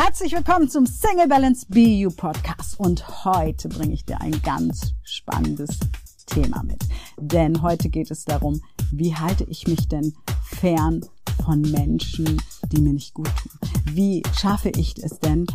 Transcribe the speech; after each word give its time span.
Herzlich 0.00 0.32
willkommen 0.32 0.70
zum 0.70 0.86
Single 0.86 1.26
Balance 1.26 1.66
BU 1.68 2.10
Podcast 2.10 2.78
und 2.78 3.24
heute 3.24 3.68
bringe 3.68 3.94
ich 3.94 4.04
dir 4.04 4.20
ein 4.20 4.40
ganz 4.42 4.94
spannendes 5.02 5.76
Thema 6.24 6.62
mit. 6.62 6.84
Denn 7.16 7.62
heute 7.62 7.88
geht 7.88 8.12
es 8.12 8.24
darum, 8.24 8.62
wie 8.92 9.16
halte 9.16 9.42
ich 9.48 9.66
mich 9.66 9.88
denn 9.88 10.14
fern 10.44 11.04
von 11.44 11.62
Menschen, 11.62 12.40
die 12.70 12.80
mir 12.80 12.92
nicht 12.92 13.12
gut 13.12 13.26
tun? 13.26 13.50
Wie 13.86 14.22
schaffe 14.38 14.68
ich 14.68 14.94
es 15.02 15.18
denn 15.18 15.46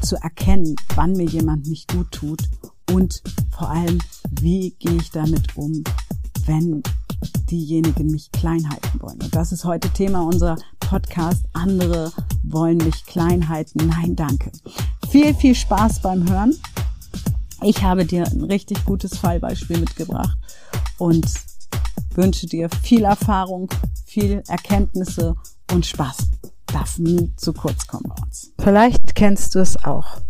zu 0.00 0.14
erkennen, 0.14 0.76
wann 0.94 1.14
mir 1.14 1.26
jemand 1.26 1.66
nicht 1.66 1.92
gut 1.92 2.12
tut 2.12 2.44
und 2.92 3.20
vor 3.50 3.70
allem, 3.70 3.98
wie 4.30 4.76
gehe 4.78 4.94
ich 4.94 5.10
damit 5.10 5.56
um, 5.56 5.82
wenn 6.46 6.82
diejenigen 7.50 8.10
mich 8.10 8.30
klein 8.32 8.68
halten 8.68 9.00
wollen. 9.00 9.20
Und 9.22 9.34
das 9.34 9.52
ist 9.52 9.64
heute 9.64 9.90
Thema 9.90 10.22
unserer 10.22 10.56
Podcast. 10.80 11.44
Andere 11.52 12.12
wollen 12.42 12.78
mich 12.78 13.04
klein 13.06 13.48
halten. 13.48 13.86
Nein, 13.88 14.16
danke. 14.16 14.52
Viel, 15.10 15.34
viel 15.34 15.54
Spaß 15.54 16.00
beim 16.02 16.28
Hören. 16.28 16.54
Ich 17.62 17.82
habe 17.82 18.04
dir 18.04 18.26
ein 18.26 18.44
richtig 18.44 18.84
gutes 18.84 19.16
Fallbeispiel 19.18 19.78
mitgebracht 19.78 20.36
und 20.98 21.26
wünsche 22.14 22.46
dir 22.46 22.68
viel 22.82 23.04
Erfahrung, 23.04 23.68
viel 24.04 24.42
Erkenntnisse 24.48 25.34
und 25.72 25.86
Spaß. 25.86 26.16
Darf 26.66 26.98
nie 26.98 27.32
zu 27.36 27.52
kurz 27.52 27.86
kommen 27.86 28.12
bei 28.14 28.22
uns. 28.22 28.52
Vielleicht 28.58 29.14
kennst 29.14 29.54
du 29.54 29.60
es 29.60 29.82
auch. 29.84 30.20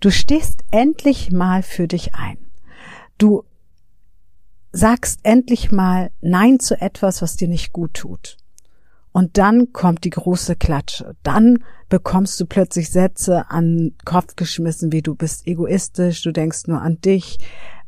Du 0.00 0.10
stehst 0.10 0.64
endlich 0.70 1.32
mal 1.32 1.62
für 1.62 1.88
dich 1.88 2.14
ein. 2.14 2.38
Du 3.18 3.44
sagst 4.76 5.20
endlich 5.22 5.72
mal 5.72 6.10
Nein 6.20 6.60
zu 6.60 6.80
etwas, 6.80 7.22
was 7.22 7.36
dir 7.36 7.48
nicht 7.48 7.72
gut 7.72 7.94
tut. 7.94 8.36
Und 9.10 9.38
dann 9.38 9.72
kommt 9.72 10.04
die 10.04 10.10
große 10.10 10.56
Klatsche. 10.56 11.16
Dann 11.22 11.64
bekommst 11.88 12.38
du 12.38 12.44
plötzlich 12.44 12.90
Sätze 12.90 13.50
an 13.50 13.76
den 13.76 13.94
Kopf 14.04 14.36
geschmissen, 14.36 14.92
wie 14.92 15.00
du 15.00 15.14
bist 15.14 15.46
egoistisch, 15.46 16.22
du 16.22 16.32
denkst 16.32 16.66
nur 16.66 16.82
an 16.82 17.00
dich, 17.00 17.38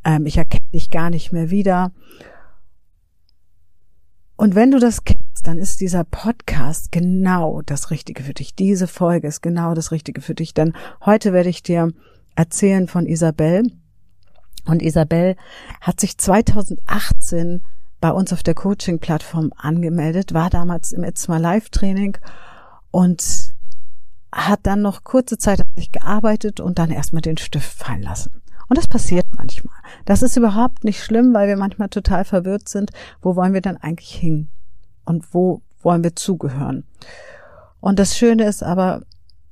ähm, 0.05 0.25
ich 0.25 0.39
erkenne 0.39 0.65
dich 0.73 0.91
gar 0.91 1.11
nicht 1.11 1.31
mehr 1.31 1.51
wieder. 1.51 1.93
Und 4.37 4.55
wenn 4.55 4.71
du 4.71 4.79
das 4.79 5.05
kennst, 5.05 5.47
dann 5.47 5.59
ist 5.59 5.83
dieser 5.83 6.05
Podcast 6.05 6.93
genau 6.93 7.61
das 7.61 7.91
Richtige 7.91 8.23
für 8.23 8.33
dich. 8.33 8.55
Diese 8.55 8.87
Folge 8.87 9.29
ist 9.29 9.43
genau 9.43 9.75
das 9.75 9.93
Richtige 9.93 10.23
für 10.23 10.35
dich. 10.35 10.55
Denn 10.55 10.73
heute 11.05 11.35
werde 11.35 11.51
ich 11.51 11.63
dir 11.63 11.93
erzählen 12.37 12.89
von 12.89 13.05
Isabel, 13.05 13.65
und 14.69 14.83
Isabel 14.83 15.37
hat 15.81 16.01
sich 16.01 16.19
2018 16.19 17.63
bei 18.01 18.11
uns 18.11 18.33
auf 18.33 18.43
der 18.43 18.55
Coaching-Plattform 18.55 19.53
angemeldet, 19.57 20.35
war 20.35 20.51
damals 20.51 20.93
im 20.93 21.05
It's 21.05 21.29
My 21.29 21.39
Life 21.39 21.71
Training 21.71 22.17
und 22.91 23.55
hat 24.33 24.61
dann 24.65 24.83
noch 24.83 25.05
kurze 25.05 25.39
Zeit 25.39 25.61
an 25.61 25.71
sich 25.77 25.91
gearbeitet 25.91 26.61
und 26.61 26.79
dann 26.79 26.91
erstmal 26.91 27.23
den 27.23 27.39
Stift 27.39 27.73
fallen 27.73 28.03
lassen. 28.03 28.43
Und 28.69 28.77
das 28.77 28.87
passiert 28.87 29.27
manchmal. 29.37 29.75
Das 30.05 30.23
ist 30.23 30.37
überhaupt 30.37 30.85
nicht 30.85 31.03
schlimm, 31.03 31.33
weil 31.33 31.49
wir 31.49 31.57
manchmal 31.57 31.89
total 31.89 32.25
verwirrt 32.25 32.69
sind. 32.69 32.91
Wo 33.23 33.35
wollen 33.35 33.55
wir 33.55 33.63
dann 33.63 33.79
eigentlich 33.79 34.15
hin? 34.15 34.49
Und 35.07 35.33
wo 35.33 35.63
wollen 35.83 36.05
wir 36.05 36.15
zugehören? 36.15 36.85
Und 37.81 37.99
das 37.99 38.17
Schöne 38.17 38.45
ist 38.45 38.63
aber, 38.63 39.03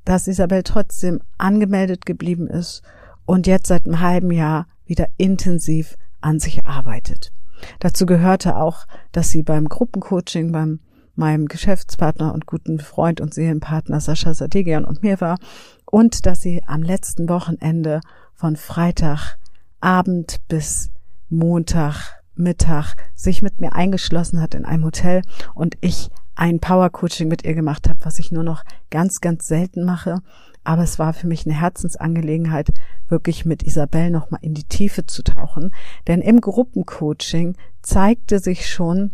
dass 0.05 0.29
Isabel 0.29 0.63
trotzdem 0.63 1.21
angemeldet 1.39 2.05
geblieben 2.05 2.47
ist 2.47 2.83
und 3.25 3.47
jetzt 3.47 3.69
seit 3.69 3.87
einem 3.87 4.01
halben 4.01 4.31
Jahr 4.31 4.67
wieder 4.87 5.09
intensiv 5.17 5.97
an 6.21 6.39
sich 6.41 6.67
arbeitet. 6.67 7.33
Dazu 7.81 8.07
gehörte 8.07 8.57
auch, 8.57 8.87
dass 9.13 9.31
sie 9.31 9.43
beim 9.43 9.69
Gruppencoaching 9.69 10.53
beim 10.53 10.81
meinem 11.17 11.47
Geschäftspartner 11.47 12.35
und 12.35 12.47
guten 12.47 12.79
Freund 12.79 13.21
und 13.21 13.35
Seelenpartner 13.35 14.01
Sascha 14.01 14.35
Sadegian 14.35 14.85
und 14.85 15.03
mir 15.03 15.21
war 15.21 15.39
und 15.87 16.27
dass 16.27 16.43
sie 16.43 16.63
am 16.67 16.83
letzten 16.83 17.29
Wochenende 17.29 18.01
von 18.35 18.57
Freitagabend 18.57 20.41
bis 20.49 20.91
Montag 21.29 22.23
Mittag 22.35 22.95
sich 23.15 23.41
mit 23.41 23.63
mir 23.63 23.73
eingeschlossen 23.73 24.43
hat 24.43 24.55
in 24.55 24.67
einem 24.67 24.85
Hotel 24.85 25.23
und 25.55 25.77
ich 25.81 26.11
ein 26.35 26.61
Power 26.61 26.91
Coaching 26.91 27.29
mit 27.29 27.45
ihr 27.45 27.55
gemacht 27.55 27.89
habe, 27.89 28.05
was 28.05 28.19
ich 28.19 28.31
nur 28.31 28.45
noch 28.45 28.63
ganz, 28.91 29.23
ganz 29.23 29.47
selten 29.47 29.85
mache. 29.85 30.21
Aber 30.67 30.83
es 30.83 30.99
war 30.99 31.13
für 31.13 31.29
mich 31.29 31.47
eine 31.47 31.61
Herzensangelegenheit, 31.61 32.73
wirklich 33.09 33.45
mit 33.45 33.63
Isabel 33.63 34.11
nochmal 34.11 34.41
in 34.43 34.53
die 34.53 34.65
Tiefe 34.65 35.07
zu 35.07 35.23
tauchen. 35.23 35.73
Denn 36.09 36.21
im 36.21 36.41
Gruppencoaching 36.41 37.57
zeigte 37.83 38.41
sich 38.41 38.69
schon, 38.69 39.13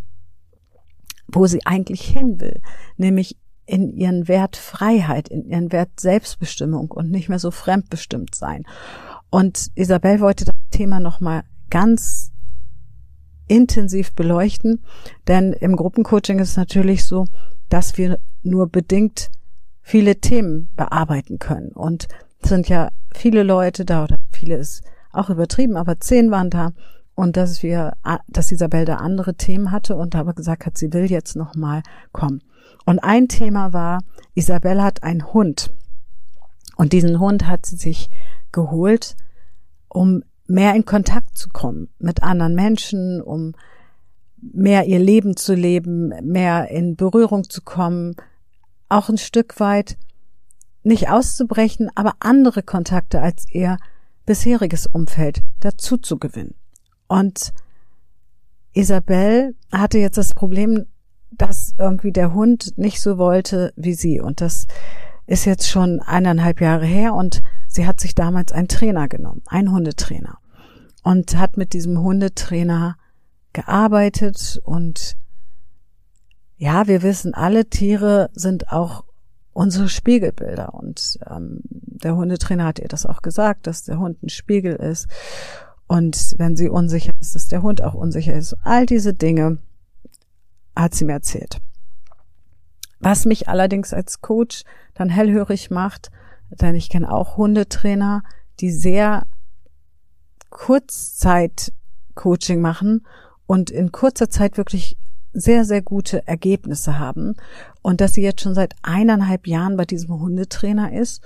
wo 1.29 1.47
sie 1.47 1.67
eigentlich 1.67 2.01
hin 2.01 2.41
will, 2.41 2.63
nämlich 2.97 3.37
in 3.67 3.91
ihren 3.91 4.29
Wert 4.29 4.57
Freiheit, 4.57 5.29
in 5.29 5.45
ihren 5.45 5.73
Wert 5.73 6.01
Selbstbestimmung 6.01 6.91
und 6.91 7.11
nicht 7.11 7.29
mehr 7.29 7.39
so 7.39 7.51
fremdbestimmt 7.51 8.35
sein. 8.35 8.65
Und 9.29 9.71
Isabel 9.75 10.21
wollte 10.21 10.47
das 10.47 10.57
Thema 10.71 11.01
nochmal 11.01 11.43
ganz 11.69 12.33
intensiv 13.47 14.15
beleuchten, 14.15 14.83
denn 15.29 15.53
im 15.53 15.77
Gruppencoaching 15.77 16.39
ist 16.39 16.51
es 16.51 16.57
natürlich 16.57 17.05
so, 17.05 17.27
dass 17.69 17.99
wir 17.99 18.19
nur 18.43 18.69
bedingt 18.69 19.31
viele 19.83 20.17
Themen 20.17 20.69
bearbeiten 20.77 21.39
können. 21.39 21.73
Und 21.73 22.09
es 22.41 22.49
sind 22.49 22.69
ja 22.69 22.91
viele 23.13 23.43
Leute 23.43 23.85
da, 23.85 24.05
oder 24.05 24.19
viele 24.31 24.57
ist 24.57 24.83
auch 25.13 25.31
übertrieben, 25.31 25.77
aber 25.77 26.01
zehn 26.01 26.31
waren 26.31 26.51
da. 26.51 26.73
Und 27.15 27.37
dass 27.37 27.63
wir, 27.63 27.93
dass 28.29 28.53
Isabel 28.53 28.87
da 28.87 28.97
andere 28.97 29.35
Themen 29.35 29.71
hatte 29.71 29.97
und 29.97 30.17
aber 30.17 30.33
gesagt 30.33 30.65
hat, 30.65 30.79
sie 30.79 30.93
will 30.93 31.11
jetzt 31.11 31.37
nochmal 31.37 31.83
kommen. 32.13 32.43
Und 32.87 33.01
ein 33.01 33.29
Thema 33.29 33.73
war, 33.73 34.01
Isabel 34.35 34.83
hat 34.83 35.03
einen 35.03 35.33
Hund. 35.33 35.73
Und 36.77 36.93
diesen 36.93 37.21
Hund 37.21 37.47
hat 37.47 37.67
sie 37.67 37.77
sich 37.77 38.09
geholt, 38.51 39.15
um 39.89 40.23
mehr 40.47 40.75
in 40.75 40.85
Kontakt 40.85 41.37
zu 41.37 41.51
kommen 41.51 41.89
mit 41.99 42.23
anderen 42.23 42.55
Menschen, 42.55 43.21
um 43.21 43.55
mehr 44.41 44.87
ihr 44.87 44.99
Leben 44.99 45.37
zu 45.37 45.55
leben, 45.55 46.13
mehr 46.23 46.69
in 46.71 46.97
Berührung 46.97 47.49
zu 47.49 47.63
kommen, 47.63 48.17
auch 48.93 49.09
ein 49.09 49.19
Stück 49.19 49.59
weit 49.61 49.97
nicht 50.83 51.09
auszubrechen, 51.09 51.91
aber 51.95 52.15
andere 52.21 52.63
Kontakte 52.63 53.21
als 53.21 53.47
ihr 53.51 53.79
bisheriges 54.27 54.87
Umfeld 54.87 55.43
dazu 55.61 55.97
zu 55.97 56.19
gewinnen. 56.19 56.55
Und 57.09 57.53
Isabel 58.73 59.55
hatte 59.71 59.99
jetzt 59.99 60.19
das 60.19 60.35
Problem, 60.35 60.87
dass 61.31 61.75
irgendwie 61.79 62.13
der 62.13 62.33
Hund 62.33 62.77
nicht 62.77 63.01
so 63.01 63.19
wollte 63.19 63.73
wie 63.77 63.95
sie. 63.95 64.21
Und 64.21 64.41
das 64.41 64.67
ist 65.27 65.45
jetzt 65.45 65.69
schon 65.69 66.01
eineinhalb 66.01 66.61
Jahre 66.61 66.87
her 66.87 67.15
und 67.15 67.43
sie 67.69 67.87
hat 67.87 68.01
sich 68.01 68.15
damals 68.15 68.53
einen 68.53 68.69
Trainer 68.69 69.09
genommen, 69.09 69.43
einen 69.47 69.73
Hundetrainer. 69.73 70.39
Und 71.03 71.37
hat 71.37 71.57
mit 71.57 71.73
diesem 71.73 72.01
Hundetrainer 72.01 72.97
gearbeitet 73.53 74.61
und 74.65 75.17
ja, 76.63 76.87
wir 76.87 77.03
wissen, 77.03 77.35
alle 77.35 77.65
Tiere 77.65 78.31
sind 78.35 78.71
auch 78.71 79.03
unsere 79.53 79.89
Spiegelbilder. 79.89 80.75
Und 80.75 81.19
ähm, 81.29 81.59
der 81.65 82.15
Hundetrainer 82.15 82.67
hat 82.67 82.79
ihr 82.79 82.87
das 82.87 83.05
auch 83.05 83.21
gesagt, 83.21 83.67
dass 83.67 83.83
der 83.83 83.99
Hund 83.99 84.23
ein 84.23 84.29
Spiegel 84.29 84.77
ist. 84.77 85.09
Und 85.89 86.37
wenn 86.39 86.55
sie 86.55 86.69
unsicher 86.69 87.15
ist, 87.21 87.35
dass 87.35 87.49
der 87.49 87.63
Hund 87.63 87.83
auch 87.83 87.95
unsicher 87.95 88.35
ist. 88.35 88.55
All 88.63 88.87
diese 88.87 89.13
Dinge 89.13 89.59
hat 90.77 90.95
sie 90.95 91.05
mir 91.05 91.15
erzählt. 91.15 91.61
Was 93.01 93.25
mich 93.25 93.49
allerdings 93.49 93.93
als 93.93 94.21
Coach 94.21 94.63
dann 94.95 95.09
hellhörig 95.09 95.69
macht, 95.73 96.13
denn 96.49 96.77
ich 96.77 96.91
kenne 96.91 97.13
auch 97.13 97.37
Hundetrainer, 97.37 98.23
die 98.61 98.71
sehr 98.71 99.27
Kurzzeit 100.49 101.73
Coaching 102.15 102.61
machen 102.61 103.05
und 103.47 103.73
in 103.73 103.91
kurzer 103.91 104.31
Zeit 104.31 104.57
wirklich 104.59 104.97
sehr, 105.33 105.65
sehr 105.65 105.83
gute 105.83 106.27
Ergebnisse 106.27 106.99
haben 106.99 107.35
und 107.81 108.01
dass 108.01 108.15
sie 108.15 108.23
jetzt 108.23 108.43
schon 108.43 108.55
seit 108.55 108.75
eineinhalb 108.83 109.47
Jahren 109.47 109.77
bei 109.77 109.85
diesem 109.85 110.21
Hundetrainer 110.21 110.93
ist 110.93 111.23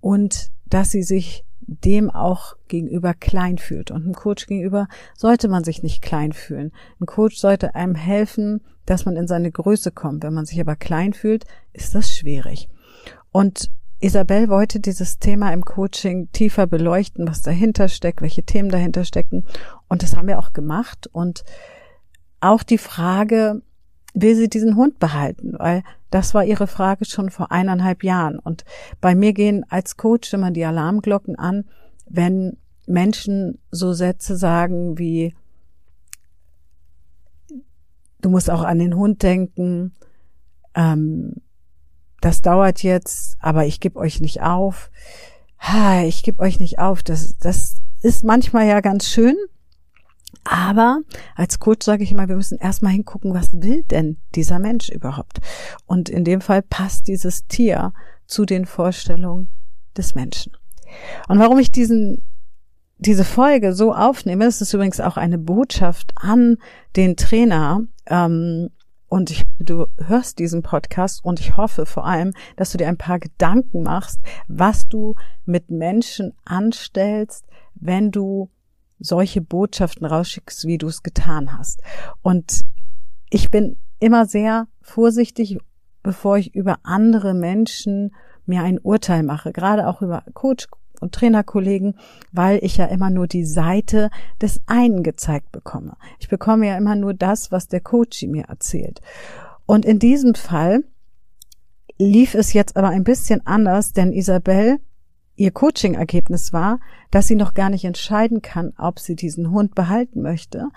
und 0.00 0.50
dass 0.66 0.90
sie 0.90 1.02
sich 1.02 1.44
dem 1.60 2.10
auch 2.10 2.56
gegenüber 2.68 3.12
klein 3.14 3.58
fühlt. 3.58 3.90
Und 3.90 4.06
ein 4.06 4.14
Coach 4.14 4.46
gegenüber 4.46 4.88
sollte 5.14 5.48
man 5.48 5.64
sich 5.64 5.82
nicht 5.82 6.00
klein 6.00 6.32
fühlen. 6.32 6.72
Ein 7.00 7.06
Coach 7.06 7.36
sollte 7.36 7.74
einem 7.74 7.94
helfen, 7.94 8.62
dass 8.86 9.04
man 9.04 9.16
in 9.16 9.26
seine 9.26 9.50
Größe 9.50 9.90
kommt. 9.90 10.22
Wenn 10.24 10.32
man 10.32 10.46
sich 10.46 10.60
aber 10.60 10.76
klein 10.76 11.12
fühlt, 11.12 11.44
ist 11.74 11.94
das 11.94 12.10
schwierig. 12.10 12.68
Und 13.32 13.70
Isabel 14.00 14.48
wollte 14.48 14.80
dieses 14.80 15.18
Thema 15.18 15.52
im 15.52 15.64
Coaching 15.64 16.30
tiefer 16.32 16.66
beleuchten, 16.66 17.28
was 17.28 17.42
dahinter 17.42 17.88
steckt, 17.88 18.22
welche 18.22 18.44
Themen 18.44 18.70
dahinter 18.70 19.04
stecken. 19.04 19.44
Und 19.88 20.02
das 20.02 20.16
haben 20.16 20.28
wir 20.28 20.38
auch 20.38 20.52
gemacht. 20.52 21.08
Und 21.12 21.44
auch 22.40 22.62
die 22.62 22.78
Frage, 22.78 23.62
will 24.14 24.34
sie 24.34 24.48
diesen 24.48 24.76
Hund 24.76 24.98
behalten? 24.98 25.54
Weil 25.58 25.82
das 26.10 26.34
war 26.34 26.44
ihre 26.44 26.66
Frage 26.66 27.04
schon 27.04 27.30
vor 27.30 27.52
eineinhalb 27.52 28.02
Jahren. 28.02 28.38
Und 28.38 28.64
bei 29.00 29.14
mir 29.14 29.32
gehen 29.32 29.64
als 29.68 29.96
Coach 29.96 30.32
immer 30.32 30.50
die 30.50 30.64
Alarmglocken 30.64 31.36
an, 31.36 31.64
wenn 32.06 32.56
Menschen 32.86 33.58
so 33.70 33.92
Sätze 33.92 34.36
sagen 34.36 34.98
wie, 34.98 35.34
du 38.20 38.30
musst 38.30 38.50
auch 38.50 38.62
an 38.62 38.78
den 38.78 38.96
Hund 38.96 39.22
denken, 39.22 39.92
ähm, 40.74 41.34
das 42.20 42.42
dauert 42.42 42.82
jetzt, 42.82 43.36
aber 43.40 43.66
ich 43.66 43.80
gebe 43.80 43.98
euch 43.98 44.20
nicht 44.20 44.42
auf. 44.42 44.90
Ha, 45.60 46.02
ich 46.02 46.22
gebe 46.22 46.40
euch 46.40 46.58
nicht 46.58 46.78
auf. 46.78 47.02
Das, 47.02 47.36
das 47.38 47.80
ist 48.02 48.24
manchmal 48.24 48.66
ja 48.66 48.80
ganz 48.80 49.06
schön. 49.08 49.36
Aber 50.50 51.00
als 51.34 51.58
Coach 51.58 51.84
sage 51.84 52.02
ich 52.02 52.10
immer, 52.10 52.26
wir 52.28 52.36
müssen 52.36 52.58
erstmal 52.58 52.92
hingucken, 52.92 53.34
was 53.34 53.52
will 53.52 53.82
denn 53.82 54.16
dieser 54.34 54.58
Mensch 54.58 54.88
überhaupt? 54.88 55.40
Und 55.84 56.08
in 56.08 56.24
dem 56.24 56.40
Fall 56.40 56.62
passt 56.62 57.06
dieses 57.06 57.46
Tier 57.48 57.92
zu 58.26 58.46
den 58.46 58.64
Vorstellungen 58.64 59.48
des 59.94 60.14
Menschen. 60.14 60.52
Und 61.28 61.38
warum 61.38 61.58
ich 61.58 61.70
diesen 61.70 62.22
diese 62.96 63.24
Folge 63.24 63.74
so 63.74 63.94
aufnehme, 63.94 64.46
das 64.46 64.60
ist 64.60 64.72
übrigens 64.74 65.00
auch 65.00 65.16
eine 65.16 65.38
Botschaft 65.38 66.12
an 66.16 66.56
den 66.96 67.16
Trainer. 67.16 67.82
Ähm, 68.06 68.70
und 69.08 69.30
ich, 69.30 69.44
du 69.58 69.86
hörst 69.98 70.38
diesen 70.38 70.62
Podcast 70.62 71.24
und 71.24 71.40
ich 71.40 71.56
hoffe 71.56 71.86
vor 71.86 72.06
allem, 72.06 72.32
dass 72.56 72.72
du 72.72 72.78
dir 72.78 72.88
ein 72.88 72.98
paar 72.98 73.18
Gedanken 73.18 73.82
machst, 73.82 74.20
was 74.48 74.88
du 74.88 75.14
mit 75.44 75.70
Menschen 75.70 76.34
anstellst, 76.44 77.46
wenn 77.74 78.10
du 78.10 78.50
solche 78.98 79.40
Botschaften 79.40 80.06
rausschickst, 80.06 80.66
wie 80.66 80.78
du 80.78 80.88
es 80.88 81.02
getan 81.02 81.56
hast. 81.56 81.82
Und 82.22 82.64
ich 83.30 83.50
bin 83.50 83.76
immer 84.00 84.26
sehr 84.26 84.68
vorsichtig, 84.80 85.58
bevor 86.02 86.38
ich 86.38 86.54
über 86.54 86.78
andere 86.82 87.34
Menschen 87.34 88.14
mir 88.46 88.62
ein 88.62 88.78
Urteil 88.78 89.22
mache, 89.22 89.52
gerade 89.52 89.86
auch 89.86 90.02
über 90.02 90.24
Coach 90.32 90.66
und 91.00 91.14
Trainerkollegen, 91.14 91.96
weil 92.32 92.58
ich 92.62 92.76
ja 92.76 92.86
immer 92.86 93.10
nur 93.10 93.26
die 93.26 93.44
Seite 93.44 94.10
des 94.40 94.60
einen 94.66 95.02
gezeigt 95.02 95.52
bekomme. 95.52 95.96
Ich 96.18 96.28
bekomme 96.28 96.66
ja 96.66 96.76
immer 96.76 96.96
nur 96.96 97.14
das, 97.14 97.52
was 97.52 97.68
der 97.68 97.80
Coach 97.80 98.22
mir 98.24 98.44
erzählt. 98.44 99.00
Und 99.66 99.84
in 99.84 99.98
diesem 99.98 100.34
Fall 100.34 100.82
lief 101.98 102.34
es 102.34 102.52
jetzt 102.52 102.76
aber 102.76 102.88
ein 102.88 103.04
bisschen 103.04 103.46
anders, 103.46 103.92
denn 103.92 104.12
Isabel, 104.12 104.78
ihr 105.38 105.50
Coaching-Ergebnis 105.50 106.52
war, 106.52 106.80
dass 107.10 107.28
sie 107.28 107.36
noch 107.36 107.54
gar 107.54 107.70
nicht 107.70 107.84
entscheiden 107.84 108.42
kann, 108.42 108.72
ob 108.76 108.98
sie 108.98 109.16
diesen 109.16 109.50
Hund 109.50 109.74
behalten 109.74 110.20
möchte, 110.20 110.68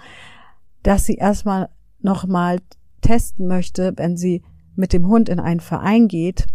dass 0.84 1.06
sie 1.06 1.16
erstmal 1.16 1.70
nochmal 2.00 2.60
testen 3.02 3.48
möchte, 3.48 3.94
wenn 3.98 4.18
sie 4.18 4.44
mit 4.76 4.94
dem 4.94 5.08
Hund 5.08 5.30
in 5.30 5.40
einen 5.40 5.60
Verein 5.60 6.08
geht, 6.08 6.48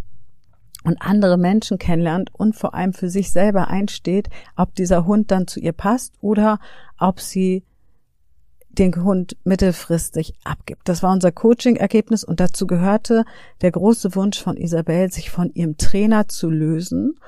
und 0.86 1.02
andere 1.02 1.36
Menschen 1.36 1.78
kennenlernt 1.78 2.30
und 2.32 2.54
vor 2.54 2.74
allem 2.74 2.92
für 2.92 3.10
sich 3.10 3.32
selber 3.32 3.66
einsteht, 3.66 4.30
ob 4.54 4.74
dieser 4.76 5.04
Hund 5.04 5.32
dann 5.32 5.48
zu 5.48 5.58
ihr 5.58 5.72
passt 5.72 6.14
oder 6.20 6.60
ob 6.96 7.18
sie 7.18 7.64
den 8.68 8.94
Hund 8.94 9.36
mittelfristig 9.42 10.34
abgibt. 10.44 10.88
Das 10.88 11.02
war 11.02 11.12
unser 11.12 11.32
Coaching-Ergebnis 11.32 12.22
und 12.22 12.38
dazu 12.38 12.68
gehörte 12.68 13.24
der 13.62 13.72
große 13.72 14.14
Wunsch 14.14 14.40
von 14.40 14.56
Isabel, 14.56 15.10
sich 15.10 15.30
von 15.30 15.50
ihrem 15.54 15.76
Trainer 15.76 16.28
zu 16.28 16.50
lösen 16.50 17.18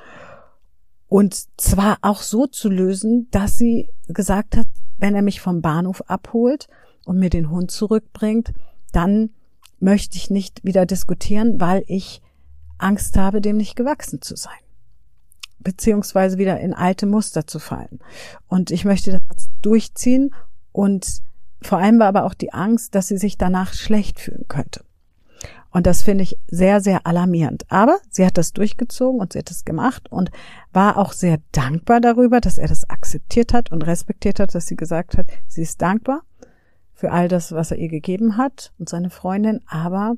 und 1.09 1.61
zwar 1.61 1.99
auch 2.03 2.23
so 2.23 2.47
zu 2.47 2.69
lösen, 2.69 3.29
dass 3.31 3.57
sie 3.57 3.89
gesagt 4.09 4.57
hat, 4.57 4.67
wenn 4.99 5.15
er 5.15 5.23
mich 5.23 5.41
vom 5.41 5.63
Bahnhof 5.63 6.03
abholt 6.09 6.69
und 7.05 7.19
mir 7.19 7.31
den 7.31 7.51
Hund 7.51 7.71
zurückbringt, 7.71 8.53
dann 8.93 9.31
möchte 9.81 10.17
ich 10.17 10.31
nicht 10.31 10.65
wieder 10.65 10.87
diskutieren, 10.87 11.61
weil 11.61 11.85
ich 11.87 12.21
Angst 12.79 13.17
habe, 13.17 13.41
dem 13.41 13.57
nicht 13.57 13.77
gewachsen 13.77 14.23
zu 14.23 14.37
sein 14.37 14.59
beziehungsweise 15.59 16.39
wieder 16.39 16.61
in 16.61 16.73
alte 16.73 17.07
Muster 17.07 17.47
zu 17.47 17.59
fallen. 17.59 18.01
Und 18.47 18.71
ich 18.71 18.85
möchte 18.85 19.21
das 19.29 19.49
durchziehen 19.61 20.35
und 20.73 21.21
vor 21.61 21.79
allem 21.79 21.99
war 21.99 22.07
aber 22.07 22.25
auch 22.25 22.35
die 22.35 22.53
Angst, 22.53 22.95
dass 22.95 23.09
sie 23.09 23.19
sich 23.19 23.37
danach 23.37 23.75
schlecht 23.75 24.21
fühlen 24.21 24.47
könnte. 24.49 24.85
Und 25.71 25.87
das 25.87 26.03
finde 26.03 26.25
ich 26.25 26.39
sehr, 26.47 26.81
sehr 26.81 27.07
alarmierend. 27.07 27.65
Aber 27.69 27.99
sie 28.11 28.25
hat 28.25 28.39
das 28.39 28.53
durchgezogen 28.53 29.21
und 29.21 29.33
sie 29.33 29.39
hat 29.39 29.51
es 29.51 29.65
gemacht 29.65 30.11
und 30.11 30.31
war 30.73 30.97
auch 30.97 31.13
sehr 31.13 31.39
dankbar 31.53 32.01
darüber, 32.01 32.41
dass 32.41 32.59
er 32.59 32.69
das 32.69 32.89
akzeptiert 32.89 33.53
hat 33.53 33.71
und 33.71 33.87
respektiert 33.87 34.41
hat, 34.41 34.55
dass 34.55 34.67
sie 34.67 34.77
gesagt 34.77 35.19
hat, 35.19 35.27
sie 35.47 35.63
ist 35.63 35.83
dankbar 35.83 36.23
für 36.95 37.13
all 37.13 37.29
das, 37.29 37.53
was 37.53 37.71
er 37.71 37.77
ihr 37.77 37.89
gegeben 37.89 38.39
hat 38.39 38.73
und 38.79 38.89
seine 38.89 39.11
Freundin. 39.11 39.61
Aber 39.67 40.17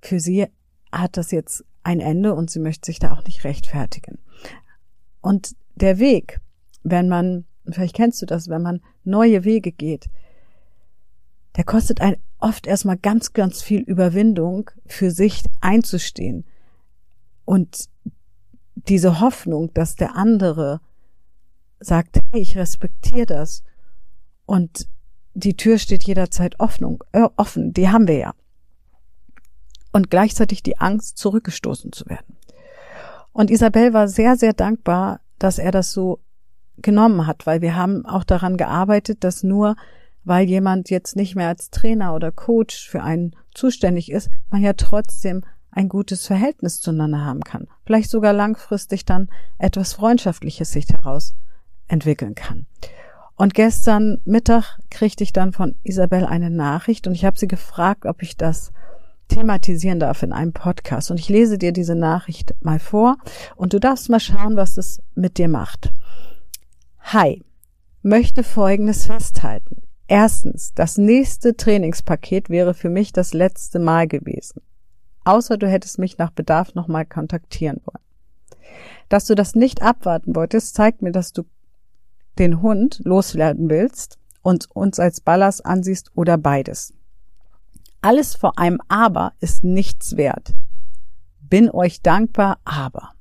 für 0.00 0.20
sie 0.20 0.46
hat 0.92 1.16
das 1.16 1.30
jetzt 1.30 1.64
ein 1.82 2.00
Ende 2.00 2.34
und 2.34 2.50
sie 2.50 2.60
möchte 2.60 2.86
sich 2.86 2.98
da 2.98 3.12
auch 3.12 3.24
nicht 3.24 3.44
rechtfertigen. 3.44 4.18
Und 5.20 5.56
der 5.74 5.98
Weg, 5.98 6.40
wenn 6.82 7.08
man, 7.08 7.46
vielleicht 7.70 7.96
kennst 7.96 8.20
du 8.20 8.26
das, 8.26 8.48
wenn 8.48 8.62
man 8.62 8.80
neue 9.02 9.44
Wege 9.44 9.72
geht, 9.72 10.10
der 11.56 11.64
kostet 11.64 12.00
ein 12.00 12.16
oft 12.44 12.66
erstmal 12.66 12.96
ganz, 12.96 13.32
ganz 13.32 13.62
viel 13.62 13.80
Überwindung, 13.80 14.70
für 14.86 15.10
sich 15.10 15.44
einzustehen. 15.60 16.44
Und 17.44 17.88
diese 18.74 19.20
Hoffnung, 19.20 19.72
dass 19.74 19.96
der 19.96 20.16
andere 20.16 20.80
sagt, 21.80 22.20
hey, 22.32 22.40
ich 22.40 22.56
respektiere 22.56 23.26
das 23.26 23.62
und 24.46 24.88
die 25.34 25.56
Tür 25.56 25.78
steht 25.78 26.04
jederzeit 26.04 26.60
offen, 26.60 26.98
äh, 27.12 27.28
offen, 27.36 27.72
die 27.72 27.88
haben 27.88 28.06
wir 28.06 28.18
ja 28.18 28.34
und 29.94 30.10
gleichzeitig 30.10 30.62
die 30.64 30.78
Angst, 30.78 31.18
zurückgestoßen 31.18 31.92
zu 31.92 32.06
werden. 32.06 32.36
Und 33.32 33.50
Isabel 33.50 33.92
war 33.92 34.08
sehr, 34.08 34.36
sehr 34.36 34.52
dankbar, 34.52 35.20
dass 35.38 35.58
er 35.58 35.70
das 35.70 35.92
so 35.92 36.18
genommen 36.78 37.28
hat, 37.28 37.46
weil 37.46 37.62
wir 37.62 37.76
haben 37.76 38.04
auch 38.04 38.24
daran 38.24 38.56
gearbeitet, 38.56 39.22
dass 39.22 39.44
nur 39.44 39.76
weil 40.24 40.48
jemand 40.48 40.90
jetzt 40.90 41.16
nicht 41.16 41.36
mehr 41.36 41.48
als 41.48 41.70
Trainer 41.70 42.14
oder 42.14 42.32
Coach 42.32 42.88
für 42.88 43.02
einen 43.02 43.36
zuständig 43.54 44.10
ist, 44.10 44.30
man 44.50 44.62
ja 44.62 44.72
trotzdem 44.72 45.42
ein 45.70 45.88
gutes 45.88 46.26
Verhältnis 46.26 46.80
zueinander 46.80 47.24
haben 47.24 47.42
kann. 47.42 47.66
Vielleicht 47.84 48.10
sogar 48.10 48.32
langfristig 48.32 49.04
dann 49.04 49.28
etwas 49.58 49.92
Freundschaftliches 49.92 50.70
sich 50.70 50.86
daraus 50.86 51.34
entwickeln 51.88 52.34
kann. 52.34 52.66
Und 53.36 53.54
gestern 53.54 54.18
Mittag 54.24 54.78
kriegte 54.90 55.24
ich 55.24 55.32
dann 55.32 55.52
von 55.52 55.74
Isabel 55.82 56.24
eine 56.24 56.50
Nachricht 56.50 57.06
und 57.06 57.14
ich 57.14 57.24
habe 57.24 57.38
sie 57.38 57.48
gefragt, 57.48 58.06
ob 58.06 58.22
ich 58.22 58.36
das 58.36 58.72
thematisieren 59.28 59.98
darf 59.98 60.22
in 60.22 60.32
einem 60.32 60.52
Podcast. 60.52 61.10
Und 61.10 61.18
ich 61.18 61.28
lese 61.28 61.58
dir 61.58 61.72
diese 61.72 61.96
Nachricht 61.96 62.54
mal 62.60 62.78
vor 62.78 63.16
und 63.56 63.72
du 63.72 63.80
darfst 63.80 64.08
mal 64.08 64.20
schauen, 64.20 64.56
was 64.56 64.76
es 64.78 65.02
mit 65.16 65.38
dir 65.38 65.48
macht. 65.48 65.92
Hi, 67.00 67.42
möchte 68.02 68.44
Folgendes 68.44 69.06
festhalten. 69.06 69.82
Erstens, 70.06 70.74
das 70.74 70.98
nächste 70.98 71.56
Trainingspaket 71.56 72.50
wäre 72.50 72.74
für 72.74 72.90
mich 72.90 73.12
das 73.12 73.32
letzte 73.32 73.78
Mal 73.78 74.06
gewesen. 74.06 74.60
Außer 75.24 75.56
du 75.56 75.66
hättest 75.66 75.98
mich 75.98 76.18
nach 76.18 76.30
Bedarf 76.30 76.74
nochmal 76.74 77.06
kontaktieren 77.06 77.80
wollen. 77.84 78.04
Dass 79.08 79.24
du 79.24 79.34
das 79.34 79.54
nicht 79.54 79.82
abwarten 79.82 80.36
wolltest, 80.36 80.74
zeigt 80.74 81.00
mir, 81.00 81.12
dass 81.12 81.32
du 81.32 81.44
den 82.38 82.60
Hund 82.60 83.00
loswerden 83.04 83.70
willst 83.70 84.18
und 84.42 84.68
uns 84.74 84.98
als 84.98 85.20
Ballast 85.20 85.64
ansiehst 85.64 86.10
oder 86.14 86.36
beides. 86.36 86.92
Alles 88.02 88.34
vor 88.34 88.58
einem 88.58 88.80
Aber 88.88 89.32
ist 89.40 89.64
nichts 89.64 90.16
wert. 90.16 90.54
Bin 91.40 91.70
euch 91.70 92.02
dankbar, 92.02 92.58
aber. 92.64 93.14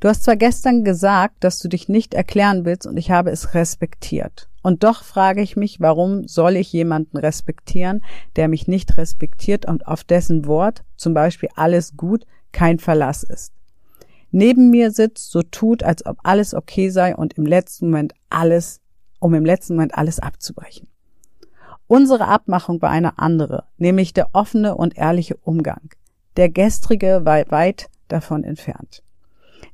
Du 0.00 0.08
hast 0.08 0.22
zwar 0.22 0.36
gestern 0.36 0.84
gesagt, 0.84 1.42
dass 1.42 1.58
du 1.58 1.68
dich 1.68 1.88
nicht 1.88 2.14
erklären 2.14 2.64
willst 2.64 2.86
und 2.86 2.96
ich 2.96 3.10
habe 3.10 3.30
es 3.30 3.54
respektiert. 3.54 4.48
Und 4.62 4.84
doch 4.84 5.02
frage 5.02 5.42
ich 5.42 5.56
mich, 5.56 5.80
warum 5.80 6.28
soll 6.28 6.56
ich 6.56 6.72
jemanden 6.72 7.16
respektieren, 7.16 8.02
der 8.36 8.46
mich 8.46 8.68
nicht 8.68 8.96
respektiert 8.96 9.66
und 9.66 9.88
auf 9.88 10.04
dessen 10.04 10.46
Wort, 10.46 10.84
zum 10.96 11.14
Beispiel 11.14 11.48
alles 11.56 11.96
gut, 11.96 12.26
kein 12.52 12.78
Verlass 12.78 13.24
ist. 13.24 13.52
Neben 14.30 14.70
mir 14.70 14.92
sitzt, 14.92 15.32
so 15.32 15.42
tut, 15.42 15.82
als 15.82 16.04
ob 16.06 16.18
alles 16.22 16.54
okay 16.54 16.90
sei 16.90 17.16
und 17.16 17.32
im 17.34 17.46
letzten 17.46 17.86
Moment 17.86 18.12
alles, 18.30 18.80
um 19.18 19.34
im 19.34 19.44
letzten 19.44 19.74
Moment 19.74 19.96
alles 19.96 20.20
abzubrechen. 20.20 20.88
Unsere 21.86 22.28
Abmachung 22.28 22.82
war 22.82 22.90
eine 22.90 23.18
andere, 23.18 23.64
nämlich 23.78 24.12
der 24.12 24.34
offene 24.34 24.76
und 24.76 24.96
ehrliche 24.96 25.36
Umgang. 25.38 25.90
Der 26.36 26.50
gestrige 26.50 27.22
war 27.24 27.50
weit 27.50 27.88
davon 28.08 28.44
entfernt. 28.44 29.02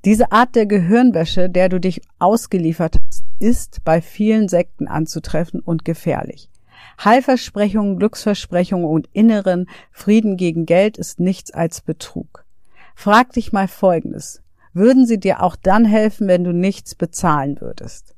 Diese 0.04 0.32
Art 0.32 0.54
der 0.54 0.66
Gehirnwäsche, 0.66 1.48
der 1.48 1.70
du 1.70 1.80
dich 1.80 2.02
ausgeliefert 2.18 2.98
hast, 3.06 3.24
ist 3.38 3.82
bei 3.84 4.02
vielen 4.02 4.48
Sekten 4.48 4.86
anzutreffen 4.86 5.60
und 5.60 5.84
gefährlich. 5.86 6.50
Heilversprechungen, 7.02 7.98
Glücksversprechungen 7.98 8.86
und 8.86 9.08
inneren 9.12 9.66
Frieden 9.90 10.36
gegen 10.36 10.66
Geld 10.66 10.98
ist 10.98 11.20
nichts 11.20 11.52
als 11.52 11.80
Betrug. 11.80 12.44
Frag 12.94 13.32
dich 13.32 13.52
mal 13.52 13.66
Folgendes. 13.66 14.42
Würden 14.74 15.06
sie 15.06 15.18
dir 15.18 15.42
auch 15.42 15.56
dann 15.56 15.84
helfen, 15.84 16.28
wenn 16.28 16.44
du 16.44 16.52
nichts 16.52 16.94
bezahlen 16.94 17.60
würdest? 17.60 18.14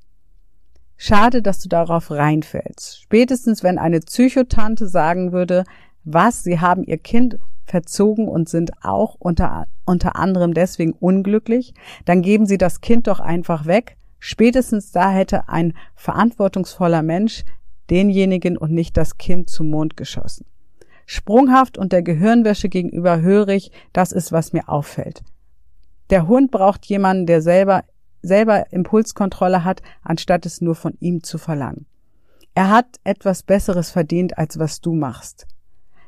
Schade, 0.96 1.40
dass 1.40 1.60
du 1.60 1.68
darauf 1.68 2.10
reinfällst. 2.10 3.00
Spätestens, 3.02 3.62
wenn 3.62 3.78
eine 3.78 4.00
Psychotante 4.00 4.88
sagen 4.88 5.32
würde, 5.32 5.64
was, 6.04 6.42
sie 6.42 6.58
haben 6.58 6.82
ihr 6.82 6.98
Kind 6.98 7.38
verzogen 7.66 8.28
und 8.28 8.48
sind 8.48 8.70
auch 8.82 9.16
unter, 9.18 9.66
unter 9.84 10.16
anderem 10.16 10.54
deswegen 10.54 10.92
unglücklich, 10.92 11.74
dann 12.04 12.22
geben 12.22 12.46
sie 12.46 12.58
das 12.58 12.80
Kind 12.80 13.06
doch 13.06 13.20
einfach 13.20 13.66
weg. 13.66 13.96
Spätestens 14.18 14.92
da 14.92 15.10
hätte 15.10 15.48
ein 15.48 15.74
verantwortungsvoller 15.94 17.02
Mensch 17.02 17.44
denjenigen 17.90 18.56
und 18.56 18.72
nicht 18.72 18.96
das 18.96 19.18
Kind 19.18 19.50
zum 19.50 19.70
Mond 19.70 19.96
geschossen. 19.96 20.46
Sprunghaft 21.04 21.78
und 21.78 21.92
der 21.92 22.02
Gehirnwäsche 22.02 22.68
gegenüber 22.68 23.20
hörig, 23.20 23.70
das 23.92 24.10
ist, 24.10 24.32
was 24.32 24.52
mir 24.52 24.68
auffällt. 24.68 25.22
Der 26.10 26.26
Hund 26.26 26.50
braucht 26.50 26.86
jemanden, 26.86 27.26
der 27.26 27.42
selber, 27.42 27.84
selber 28.22 28.72
Impulskontrolle 28.72 29.64
hat, 29.64 29.82
anstatt 30.02 30.46
es 30.46 30.60
nur 30.60 30.74
von 30.74 30.94
ihm 30.98 31.22
zu 31.22 31.38
verlangen. 31.38 31.86
Er 32.54 32.70
hat 32.70 32.86
etwas 33.04 33.42
Besseres 33.42 33.90
verdient, 33.90 34.38
als 34.38 34.58
was 34.58 34.80
du 34.80 34.94
machst. 34.94 35.46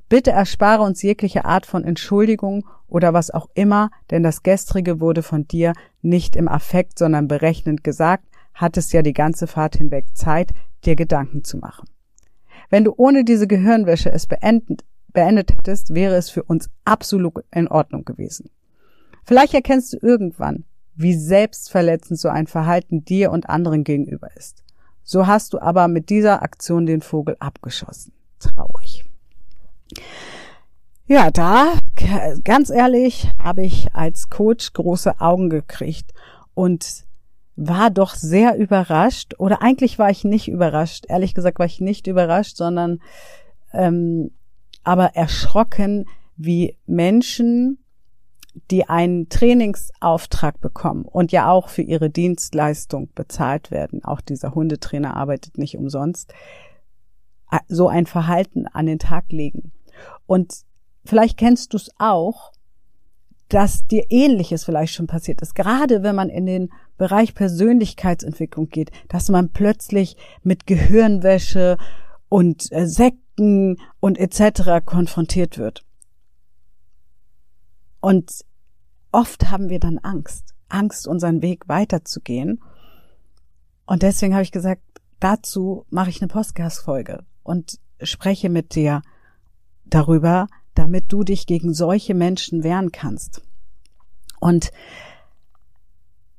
Bitte 0.09 0.31
erspare 0.31 0.83
uns 0.83 1.03
jegliche 1.03 1.45
Art 1.45 1.67
von 1.67 1.85
Entschuldigung 1.85 2.67
oder 2.89 3.13
was 3.13 3.31
auch 3.31 3.49
immer, 3.55 3.91
denn 4.11 4.23
das 4.23 4.43
Gestrige 4.43 5.01
wurde 5.01 5.23
von 5.23 5.47
dir 5.47 5.75
nicht 6.01 6.35
im 6.35 6.49
Affekt, 6.49 6.99
sondern 6.99 7.29
berechnend 7.29 7.85
gesagt, 7.85 8.25
hattest 8.55 8.93
ja 8.93 9.03
die 9.03 9.13
ganze 9.13 9.47
Fahrt 9.47 9.77
hinweg 9.77 10.07
Zeit, 10.15 10.53
dir 10.85 10.97
Gedanken 10.97 11.45
zu 11.45 11.59
machen. 11.59 11.89
Wenn 12.71 12.85
du 12.85 12.95
ohne 12.97 13.25
diese 13.25 13.47
Gehirnwäsche 13.47 14.11
es 14.11 14.27
beendet, 14.27 14.85
beendet 15.09 15.53
hättest, 15.53 15.95
wäre 15.95 16.17
es 16.17 16.31
für 16.31 16.43
uns 16.43 16.71
absolut 16.85 17.45
in 17.51 17.69
Ordnung 17.69 18.05
gewesen. 18.05 18.51
Vielleicht 19.25 19.55
erkennst 19.55 19.93
du 19.93 19.99
irgendwann, 20.01 20.65
wie 20.95 21.15
selbstverletzend 21.15 22.19
so 22.19 22.29
ein 22.29 22.47
Verhalten 22.47 23.05
dir 23.05 23.31
und 23.31 23.49
anderen 23.49 23.85
gegenüber 23.85 24.29
ist. 24.37 24.65
So 25.03 25.27
hast 25.27 25.53
du 25.53 25.61
aber 25.61 25.89
mit 25.89 26.11
dieser 26.11 26.43
Aktion 26.43 26.87
den 26.87 27.03
Vogel 27.03 27.37
abgeschossen. 27.39 28.13
Traurig. 28.39 28.88
Ja, 31.07 31.31
da, 31.31 31.73
ganz 32.45 32.69
ehrlich, 32.69 33.31
habe 33.43 33.65
ich 33.65 33.95
als 33.95 34.29
Coach 34.29 34.73
große 34.75 35.21
Augen 35.21 35.49
gekriegt 35.49 36.13
und 36.55 37.07
war 37.57 37.91
doch 37.91 38.15
sehr 38.15 38.57
überrascht. 38.57 39.35
Oder 39.39 39.63
eigentlich 39.63 39.99
war 39.99 40.11
ich 40.11 40.25
nicht 40.25 40.49
überrascht. 40.49 41.07
Ehrlich 41.09 41.35
gesagt 41.35 41.59
war 41.59 41.67
ich 41.67 41.81
nicht 41.81 42.07
überrascht, 42.07 42.57
sondern 42.57 43.01
ähm, 43.73 44.31
aber 44.85 45.17
erschrocken, 45.17 46.07
wie 46.37 46.77
Menschen, 46.87 47.79
die 48.71 48.89
einen 48.89 49.29
Trainingsauftrag 49.29 50.61
bekommen 50.61 51.05
und 51.05 51.33
ja 51.33 51.51
auch 51.51 51.69
für 51.69 51.83
ihre 51.83 52.11
Dienstleistung 52.11 53.09
bezahlt 53.15 53.71
werden, 53.71 54.05
auch 54.05 54.21
dieser 54.21 54.55
Hundetrainer 54.55 55.17
arbeitet 55.17 55.59
nicht 55.59 55.77
umsonst, 55.77 56.33
so 57.67 57.89
ein 57.89 58.07
Verhalten 58.07 58.67
an 58.67 58.87
den 58.87 58.99
Tag 58.99 59.33
legen. 59.33 59.73
Und 60.27 60.63
vielleicht 61.05 61.39
kennst 61.39 61.73
du 61.73 61.77
es 61.77 61.91
auch, 61.99 62.53
dass 63.49 63.87
dir 63.87 64.05
ähnliches 64.11 64.65
vielleicht 64.65 64.93
schon 64.93 65.07
passiert 65.07 65.41
ist, 65.41 65.55
gerade 65.55 66.03
wenn 66.03 66.15
man 66.15 66.29
in 66.29 66.47
den 66.47 66.71
Bereich 66.99 67.35
Persönlichkeitsentwicklung 67.35 68.69
geht, 68.69 68.91
dass 69.09 69.31
man 69.31 69.51
plötzlich 69.51 70.17
mit 70.43 70.67
Gehirnwäsche 70.67 71.79
und 72.29 72.71
äh, 72.73 72.87
Sekten 72.87 73.79
und 74.01 74.19
etc. 74.19 74.85
konfrontiert 74.85 75.57
wird. 75.57 75.85
Und 78.01 78.45
oft 79.13 79.51
haben 79.51 79.71
wir 79.71 79.81
dann 79.81 79.99
Angst, 79.99 80.55
Angst, 80.69 81.09
unseren 81.09 81.41
Weg 81.41 81.69
weiterzugehen. 81.69 82.63
Und 83.87 84.03
deswegen 84.03 84.35
habe 84.35 84.43
ich 84.43 84.53
gesagt, 84.53 84.83
dazu 85.21 85.87
mache 85.89 86.11
ich 86.11 86.21
eine 86.21 86.29
Podcast-Folge 86.29 87.25
und 87.43 87.79
spreche 88.03 88.51
mit 88.51 88.75
dir 88.75 89.03
darüber, 89.91 90.49
damit 90.75 91.13
du 91.13 91.25
dich 91.25 91.47
gegen 91.47 91.75
solche 91.75 92.15
Menschen 92.15 92.63
wehren 92.63 92.93
kannst. 92.93 93.43
Und 94.41 94.71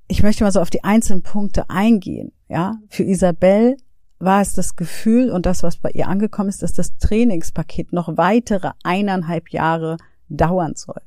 ich 0.07 0.23
möchte 0.23 0.43
mal 0.43 0.51
so 0.51 0.61
auf 0.61 0.69
die 0.69 0.83
einzelnen 0.83 1.23
Punkte 1.23 1.69
eingehen. 1.69 2.31
Ja, 2.47 2.77
für 2.89 3.03
Isabel 3.03 3.77
war 4.17 4.41
es 4.41 4.53
das 4.53 4.75
Gefühl 4.75 5.31
und 5.31 5.45
das, 5.45 5.63
was 5.63 5.77
bei 5.77 5.91
ihr 5.91 6.07
angekommen 6.07 6.49
ist, 6.49 6.63
dass 6.63 6.73
das 6.73 6.97
Trainingspaket 6.97 7.93
noch 7.93 8.17
weitere 8.17 8.71
eineinhalb 8.83 9.49
Jahre 9.49 9.97
dauern 10.27 10.75
soll. 10.75 11.01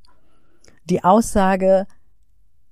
Die 0.85 1.05
Aussage, 1.05 1.87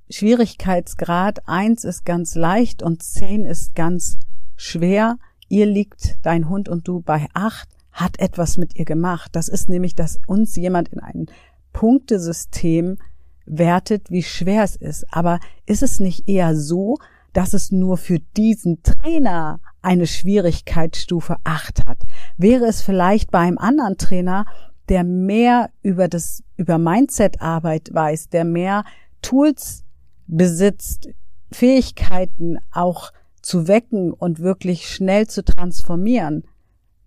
Schwierigkeitsgrad 0.08 1.46
eins 1.46 1.84
ist 1.84 2.04
ganz 2.04 2.34
leicht 2.34 2.82
und 2.82 3.02
zehn 3.02 3.44
ist 3.44 3.74
ganz 3.74 4.18
schwer. 4.56 5.18
Ihr 5.48 5.66
liegt 5.66 6.18
dein 6.22 6.48
Hund 6.48 6.68
und 6.68 6.88
du 6.88 7.00
bei 7.00 7.28
acht 7.34 7.68
hat 7.92 8.18
etwas 8.20 8.56
mit 8.56 8.76
ihr 8.76 8.84
gemacht. 8.84 9.30
Das 9.34 9.48
ist 9.48 9.68
nämlich, 9.68 9.94
dass 9.94 10.20
uns 10.26 10.56
jemand 10.56 10.88
in 10.88 11.00
ein 11.00 11.26
Punktesystem 11.72 12.98
wertet, 13.46 14.10
wie 14.10 14.22
schwer 14.22 14.62
es 14.62 14.76
ist. 14.76 15.06
Aber 15.12 15.40
ist 15.66 15.82
es 15.82 16.00
nicht 16.00 16.28
eher 16.28 16.56
so, 16.56 16.98
dass 17.32 17.54
es 17.54 17.70
nur 17.70 17.96
für 17.96 18.18
diesen 18.36 18.82
Trainer 18.82 19.60
eine 19.82 20.06
Schwierigkeitsstufe 20.06 21.36
acht 21.44 21.86
hat? 21.86 21.98
Wäre 22.36 22.66
es 22.66 22.82
vielleicht 22.82 23.30
bei 23.30 23.40
einem 23.40 23.58
anderen 23.58 23.98
Trainer, 23.98 24.46
der 24.88 25.04
mehr 25.04 25.70
über 25.82 26.08
das, 26.08 26.42
über 26.56 26.78
Mindset-Arbeit 26.78 27.90
weiß, 27.92 28.28
der 28.28 28.44
mehr 28.44 28.84
Tools 29.22 29.84
besitzt, 30.26 31.08
Fähigkeiten 31.52 32.58
auch 32.72 33.12
zu 33.42 33.68
wecken 33.68 34.12
und 34.12 34.40
wirklich 34.40 34.88
schnell 34.88 35.26
zu 35.26 35.44
transformieren, 35.44 36.44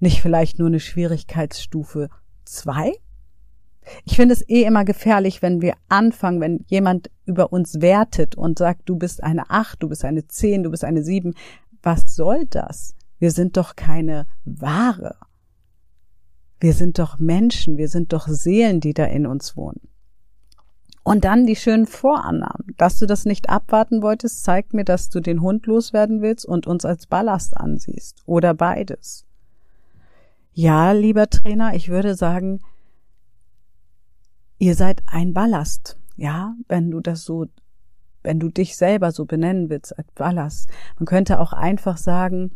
nicht 0.04 0.22
vielleicht 0.22 0.60
nur 0.60 0.68
eine 0.68 0.80
Schwierigkeitsstufe 0.80 2.10
zwei? 2.46 2.94
Ich 4.06 4.16
finde 4.16 4.34
es 4.34 4.48
eh 4.48 4.64
immer 4.64 4.86
gefährlich, 4.86 5.42
wenn 5.42 5.62
wir 5.62 5.74
anfangen, 5.90 6.40
wenn 6.40 6.66
jemand 6.68 7.10
über 7.26 7.52
uns 7.52 7.82
wertet 7.82 8.36
und 8.36 8.60
sagt, 8.60 8.84
du 8.86 8.98
bist 8.98 9.24
eine 9.24 9.50
acht, 9.50 9.82
du 9.82 9.90
bist 9.90 10.06
eine 10.06 10.28
zehn, 10.28 10.64
du 10.64 10.70
bist 10.72 10.84
eine 10.84 11.04
sieben. 11.04 11.34
Was 11.82 12.16
soll 12.16 12.46
das? 12.46 12.96
Wir 13.20 13.32
sind 13.32 13.58
doch 13.58 13.76
keine 13.76 14.26
Ware. 14.46 15.16
Wir 16.60 16.74
sind 16.74 16.98
doch 16.98 17.20
Menschen, 17.20 17.78
wir 17.78 17.90
sind 17.90 18.14
doch 18.14 18.28
Seelen, 18.28 18.80
die 18.80 18.94
da 18.94 19.06
in 19.06 19.26
uns 19.26 19.58
wohnen. 19.58 19.82
Und 21.04 21.26
dann 21.26 21.46
die 21.46 21.58
schönen 21.58 21.86
Vorannahmen. 21.86 22.74
Dass 22.78 23.00
du 23.00 23.06
das 23.06 23.26
nicht 23.26 23.50
abwarten 23.50 24.02
wolltest, 24.02 24.44
zeigt 24.44 24.74
mir, 24.74 24.86
dass 24.86 25.10
du 25.10 25.20
den 25.20 25.42
Hund 25.42 25.66
loswerden 25.66 26.22
willst 26.22 26.46
und 26.46 26.66
uns 26.66 26.86
als 26.86 27.08
Ballast 27.08 27.58
ansiehst. 27.58 28.22
Oder 28.26 28.54
beides. 28.54 29.26
Ja, 30.54 30.92
lieber 30.92 31.30
Trainer, 31.30 31.74
ich 31.74 31.90
würde 31.90 32.14
sagen, 32.14 32.62
ihr 34.60 34.76
seid 34.76 35.02
ein 35.08 35.34
Ballast. 35.34 35.98
Ja, 36.16 36.56
wenn 36.68 36.92
du 36.92 37.00
das 37.00 37.24
so, 37.24 37.48
wenn 38.22 38.40
du 38.40 38.50
dich 38.50 38.78
selber 38.78 39.12
so 39.12 39.26
benennen 39.26 39.70
willst 39.70 39.98
als 39.98 40.12
Ballast. 40.14 40.70
Man 41.00 41.08
könnte 41.08 41.40
auch 41.40 41.54
einfach 41.54 41.98
sagen, 41.98 42.52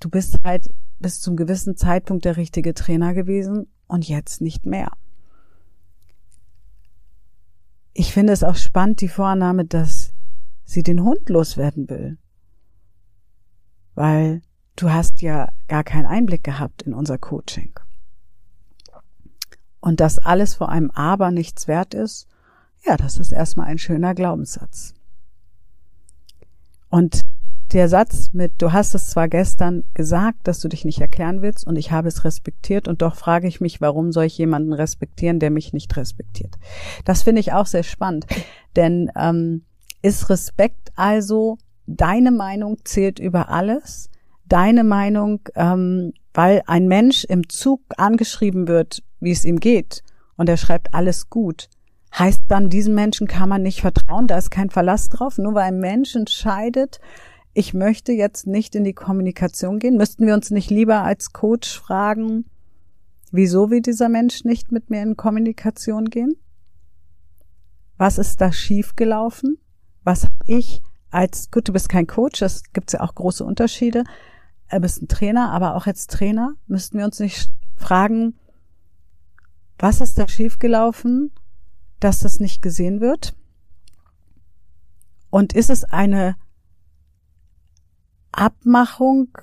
du 0.00 0.10
bist 0.10 0.40
halt 0.44 0.70
bis 0.98 1.20
zum 1.20 1.36
gewissen 1.36 1.76
Zeitpunkt 1.76 2.26
der 2.26 2.36
richtige 2.36 2.74
Trainer 2.74 3.14
gewesen 3.14 3.68
und 3.86 4.06
jetzt 4.06 4.42
nicht 4.42 4.66
mehr. 4.66 4.92
Ich 7.94 8.12
finde 8.12 8.34
es 8.34 8.44
auch 8.44 8.56
spannend, 8.56 9.00
die 9.00 9.08
Vorannahme, 9.08 9.64
dass 9.64 10.12
sie 10.64 10.82
den 10.82 11.02
Hund 11.02 11.30
loswerden 11.30 11.88
will. 11.88 12.18
Weil 13.94 14.42
du 14.78 14.92
hast 14.92 15.22
ja 15.22 15.48
gar 15.66 15.84
keinen 15.84 16.06
Einblick 16.06 16.44
gehabt 16.44 16.82
in 16.82 16.94
unser 16.94 17.18
Coaching. 17.18 17.72
Und 19.80 20.00
dass 20.00 20.18
alles 20.18 20.54
vor 20.54 20.68
einem 20.68 20.90
Aber 20.92 21.30
nichts 21.30 21.68
wert 21.68 21.94
ist, 21.94 22.26
ja, 22.84 22.96
das 22.96 23.18
ist 23.18 23.32
erstmal 23.32 23.66
ein 23.66 23.78
schöner 23.78 24.14
Glaubenssatz. 24.14 24.94
Und 26.88 27.24
der 27.72 27.88
Satz 27.88 28.32
mit, 28.32 28.62
du 28.62 28.72
hast 28.72 28.94
es 28.94 29.10
zwar 29.10 29.28
gestern 29.28 29.84
gesagt, 29.92 30.38
dass 30.44 30.60
du 30.60 30.68
dich 30.68 30.84
nicht 30.84 31.00
erklären 31.00 31.42
willst 31.42 31.66
und 31.66 31.76
ich 31.76 31.90
habe 31.90 32.08
es 32.08 32.24
respektiert 32.24 32.88
und 32.88 33.02
doch 33.02 33.14
frage 33.14 33.46
ich 33.46 33.60
mich, 33.60 33.80
warum 33.80 34.10
soll 34.10 34.24
ich 34.24 34.38
jemanden 34.38 34.72
respektieren, 34.72 35.38
der 35.38 35.50
mich 35.50 35.74
nicht 35.74 35.94
respektiert? 35.96 36.56
Das 37.04 37.22
finde 37.24 37.40
ich 37.40 37.52
auch 37.52 37.66
sehr 37.66 37.82
spannend, 37.82 38.26
denn 38.76 39.10
ähm, 39.16 39.64
ist 40.00 40.30
Respekt 40.30 40.92
also 40.96 41.58
deine 41.86 42.30
Meinung 42.30 42.78
zählt 42.84 43.18
über 43.18 43.50
alles? 43.50 44.08
Deine 44.48 44.84
Meinung, 44.84 45.40
ähm, 45.54 46.12
weil 46.34 46.62
ein 46.66 46.88
Mensch 46.88 47.24
im 47.24 47.48
Zug 47.48 47.82
angeschrieben 47.96 48.68
wird, 48.68 49.02
wie 49.20 49.32
es 49.32 49.44
ihm 49.44 49.60
geht, 49.60 50.02
und 50.36 50.48
er 50.48 50.56
schreibt 50.56 50.94
alles 50.94 51.30
gut, 51.30 51.68
heißt 52.16 52.42
dann, 52.48 52.70
diesem 52.70 52.94
Menschen 52.94 53.26
kann 53.26 53.48
man 53.48 53.62
nicht 53.62 53.80
vertrauen, 53.80 54.26
da 54.26 54.38
ist 54.38 54.50
kein 54.50 54.70
Verlass 54.70 55.08
drauf, 55.08 55.38
nur 55.38 55.54
weil 55.54 55.64
ein 55.64 55.80
Mensch 55.80 56.14
entscheidet, 56.14 57.00
ich 57.54 57.74
möchte 57.74 58.12
jetzt 58.12 58.46
nicht 58.46 58.74
in 58.74 58.84
die 58.84 58.92
Kommunikation 58.92 59.78
gehen, 59.78 59.96
müssten 59.96 60.26
wir 60.26 60.34
uns 60.34 60.50
nicht 60.50 60.70
lieber 60.70 61.02
als 61.02 61.32
Coach 61.32 61.78
fragen, 61.78 62.44
wieso 63.32 63.70
will 63.70 63.82
dieser 63.82 64.08
Mensch 64.08 64.44
nicht 64.44 64.70
mit 64.70 64.90
mir 64.90 65.02
in 65.02 65.16
Kommunikation 65.16 66.06
gehen? 66.06 66.36
Was 67.96 68.16
ist 68.18 68.40
da 68.40 68.52
schiefgelaufen? 68.52 69.58
Was 70.04 70.24
habe 70.24 70.36
ich 70.46 70.82
als, 71.10 71.50
gut, 71.50 71.68
du 71.68 71.72
bist 71.72 71.88
kein 71.88 72.06
Coach, 72.06 72.40
das 72.40 72.62
gibt 72.72 72.92
ja 72.92 73.00
auch 73.00 73.14
große 73.14 73.44
Unterschiede, 73.44 74.04
er 74.68 74.80
bist 74.80 75.02
ein 75.02 75.08
Trainer, 75.08 75.50
aber 75.52 75.74
auch 75.74 75.86
als 75.86 76.06
Trainer 76.06 76.54
müssten 76.66 76.98
wir 76.98 77.04
uns 77.04 77.18
nicht 77.20 77.52
fragen, 77.76 78.38
was 79.78 80.00
ist 80.00 80.18
da 80.18 80.28
schiefgelaufen, 80.28 81.30
dass 82.00 82.20
das 82.20 82.40
nicht 82.40 82.62
gesehen 82.62 83.00
wird? 83.00 83.34
Und 85.30 85.52
ist 85.52 85.70
es 85.70 85.84
eine 85.84 86.36
Abmachung, 88.32 89.36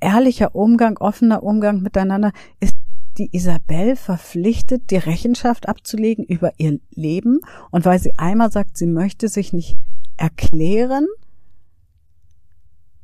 ehrlicher 0.00 0.54
Umgang, 0.54 0.98
offener 0.98 1.42
Umgang 1.42 1.80
miteinander? 1.82 2.32
Ist 2.60 2.68
ist 2.68 2.76
die 3.18 3.36
Isabel 3.36 3.96
verpflichtet, 3.96 4.90
die 4.90 4.96
Rechenschaft 4.96 5.68
abzulegen 5.68 6.24
über 6.24 6.52
ihr 6.58 6.78
Leben. 6.90 7.40
Und 7.70 7.84
weil 7.84 7.98
sie 7.98 8.16
einmal 8.16 8.52
sagt, 8.52 8.76
sie 8.76 8.86
möchte 8.86 9.28
sich 9.28 9.52
nicht 9.52 9.76
erklären, 10.16 11.06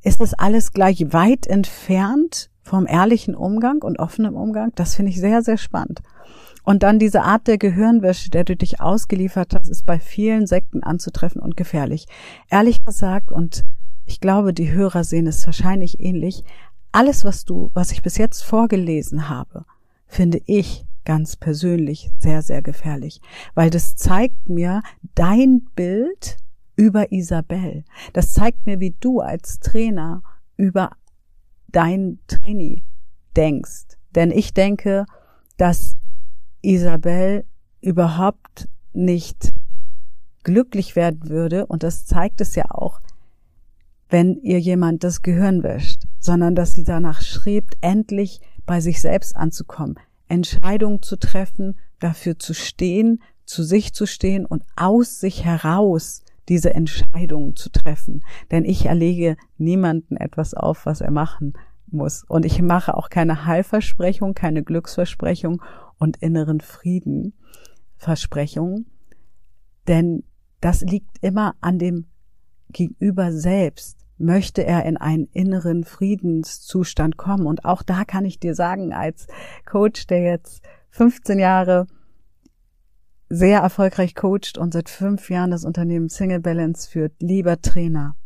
ist 0.04 0.20
das 0.20 0.34
alles 0.34 0.72
gleich 0.72 1.12
weit 1.12 1.46
entfernt 1.46 2.50
vom 2.62 2.86
ehrlichen 2.86 3.34
Umgang 3.34 3.82
und 3.82 3.98
offenen 3.98 4.34
Umgang. 4.34 4.72
Das 4.74 4.94
finde 4.94 5.10
ich 5.10 5.20
sehr, 5.20 5.42
sehr 5.42 5.58
spannend. 5.58 6.02
Und 6.62 6.82
dann 6.82 6.98
diese 6.98 7.22
Art 7.22 7.46
der 7.46 7.58
Gehirnwäsche, 7.58 8.30
der 8.30 8.44
du 8.44 8.56
dich 8.56 8.80
ausgeliefert 8.80 9.54
hast, 9.54 9.68
ist 9.68 9.84
bei 9.84 9.98
vielen 9.98 10.46
Sekten 10.46 10.82
anzutreffen 10.82 11.42
und 11.42 11.56
gefährlich. 11.56 12.06
Ehrlich 12.50 12.84
gesagt, 12.84 13.32
und 13.32 13.64
ich 14.06 14.20
glaube, 14.20 14.54
die 14.54 14.72
Hörer 14.72 15.04
sehen 15.04 15.26
es 15.26 15.44
wahrscheinlich 15.44 16.00
ähnlich, 16.00 16.44
alles, 16.92 17.24
was 17.24 17.44
du, 17.44 17.70
was 17.74 17.90
ich 17.90 18.02
bis 18.02 18.16
jetzt 18.16 18.42
vorgelesen 18.44 19.28
habe, 19.28 19.64
finde 20.06 20.40
ich 20.46 20.86
ganz 21.04 21.36
persönlich 21.36 22.10
sehr, 22.18 22.40
sehr 22.40 22.62
gefährlich, 22.62 23.20
weil 23.54 23.68
das 23.68 23.96
zeigt 23.96 24.48
mir 24.48 24.80
dein 25.14 25.66
Bild 25.74 26.38
über 26.76 27.12
Isabel. 27.12 27.84
Das 28.12 28.32
zeigt 28.32 28.66
mir, 28.66 28.80
wie 28.80 28.94
du 29.00 29.20
als 29.20 29.60
Trainer 29.60 30.22
über 30.56 30.90
dein 31.68 32.18
Trainee 32.26 32.82
denkst. 33.36 33.98
Denn 34.14 34.30
ich 34.30 34.54
denke, 34.54 35.06
dass 35.56 35.96
Isabel 36.62 37.44
überhaupt 37.80 38.68
nicht 38.92 39.52
glücklich 40.44 40.94
werden 40.94 41.28
würde, 41.28 41.66
und 41.66 41.82
das 41.82 42.06
zeigt 42.06 42.40
es 42.40 42.54
ja 42.54 42.70
auch, 42.70 43.00
wenn 44.08 44.36
ihr 44.42 44.60
jemand 44.60 45.02
das 45.02 45.22
Gehirn 45.22 45.62
wäscht, 45.62 46.02
sondern 46.20 46.54
dass 46.54 46.72
sie 46.72 46.84
danach 46.84 47.22
strebt, 47.22 47.76
endlich 47.80 48.40
bei 48.66 48.80
sich 48.80 49.00
selbst 49.00 49.34
anzukommen, 49.34 49.98
Entscheidungen 50.28 51.02
zu 51.02 51.16
treffen, 51.16 51.78
dafür 51.98 52.38
zu 52.38 52.54
stehen, 52.54 53.22
zu 53.44 53.62
sich 53.62 53.92
zu 53.92 54.06
stehen 54.06 54.46
und 54.46 54.62
aus 54.76 55.20
sich 55.20 55.44
heraus 55.44 56.23
diese 56.48 56.74
Entscheidungen 56.74 57.56
zu 57.56 57.70
treffen. 57.70 58.24
Denn 58.50 58.64
ich 58.64 58.86
erlege 58.86 59.36
niemanden 59.58 60.16
etwas 60.16 60.54
auf, 60.54 60.86
was 60.86 61.00
er 61.00 61.10
machen 61.10 61.54
muss. 61.86 62.24
Und 62.24 62.44
ich 62.44 62.60
mache 62.60 62.96
auch 62.96 63.08
keine 63.08 63.46
Heilversprechung, 63.46 64.34
keine 64.34 64.62
Glücksversprechung 64.62 65.62
und 65.98 66.16
inneren 66.18 66.60
Frieden 66.60 67.34
Versprechung. 67.96 68.86
Denn 69.86 70.24
das 70.60 70.82
liegt 70.82 71.22
immer 71.22 71.54
an 71.60 71.78
dem 71.78 72.06
Gegenüber 72.70 73.32
selbst. 73.32 73.98
Möchte 74.16 74.64
er 74.64 74.84
in 74.84 74.96
einen 74.96 75.26
inneren 75.32 75.84
Friedenszustand 75.84 77.16
kommen? 77.16 77.46
Und 77.46 77.64
auch 77.64 77.82
da 77.82 78.04
kann 78.04 78.24
ich 78.24 78.38
dir 78.38 78.54
sagen, 78.54 78.92
als 78.92 79.26
Coach, 79.66 80.06
der 80.06 80.22
jetzt 80.22 80.62
15 80.90 81.38
Jahre 81.38 81.86
sehr 83.28 83.60
erfolgreich 83.60 84.14
coacht 84.14 84.58
und 84.58 84.72
seit 84.72 84.88
fünf 84.88 85.30
Jahren 85.30 85.50
das 85.50 85.64
Unternehmen 85.64 86.08
Single 86.08 86.40
Balance 86.40 86.88
führt, 86.88 87.14
lieber 87.20 87.60
Trainer, 87.60 88.16